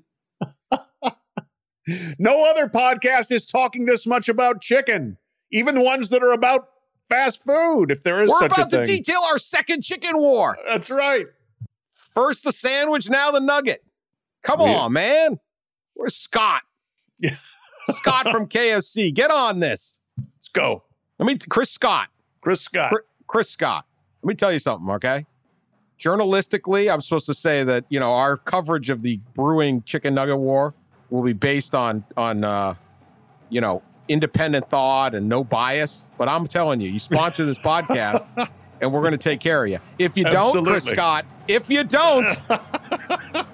[2.20, 5.18] No other podcast is talking this much about chicken,
[5.52, 6.68] even ones that are about
[7.08, 10.56] fast food, if there is We're about to detail our second chicken war.
[10.68, 11.26] That's right.
[11.92, 13.84] First the sandwich, now the nugget.
[14.44, 15.40] Come We- on, man.
[15.96, 16.62] Where's Scott?
[17.20, 17.36] Yeah.
[17.90, 19.12] Scott from KFC.
[19.14, 19.98] Get on this.
[20.36, 20.84] Let's go.
[21.20, 22.08] Let me Chris Scott.
[22.42, 22.92] Chris Scott.
[22.92, 23.86] Chris, Chris Scott.
[24.24, 25.26] Let me tell you something, okay?
[26.00, 30.38] Journalistically, I'm supposed to say that, you know, our coverage of the brewing chicken nugget
[30.38, 30.74] war
[31.10, 32.76] will be based on on uh,
[33.50, 36.10] you know, independent thought and no bias.
[36.18, 38.28] But I'm telling you, you sponsor this podcast
[38.82, 39.80] and we're gonna take care of you.
[39.98, 42.30] If you don't, Chris Scott, if you don't,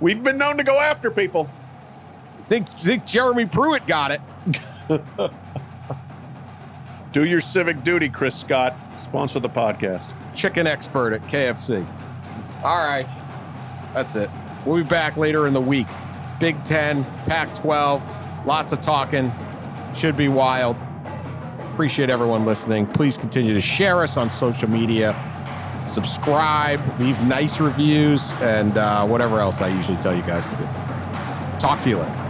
[0.00, 1.50] We've been known to go after people.
[2.46, 4.20] Think think Jeremy Pruitt got it.
[7.12, 8.74] Do your civic duty, Chris Scott.
[8.98, 10.12] Sponsor the podcast.
[10.34, 11.84] Chicken expert at KFC.
[12.62, 13.06] All right.
[13.92, 14.30] That's it.
[14.64, 15.88] We'll be back later in the week.
[16.38, 19.30] Big 10, Pac 12, lots of talking.
[19.94, 20.84] Should be wild.
[21.72, 22.86] Appreciate everyone listening.
[22.86, 25.14] Please continue to share us on social media,
[25.84, 30.64] subscribe, leave nice reviews, and uh, whatever else I usually tell you guys to do.
[31.58, 32.29] Talk to you later.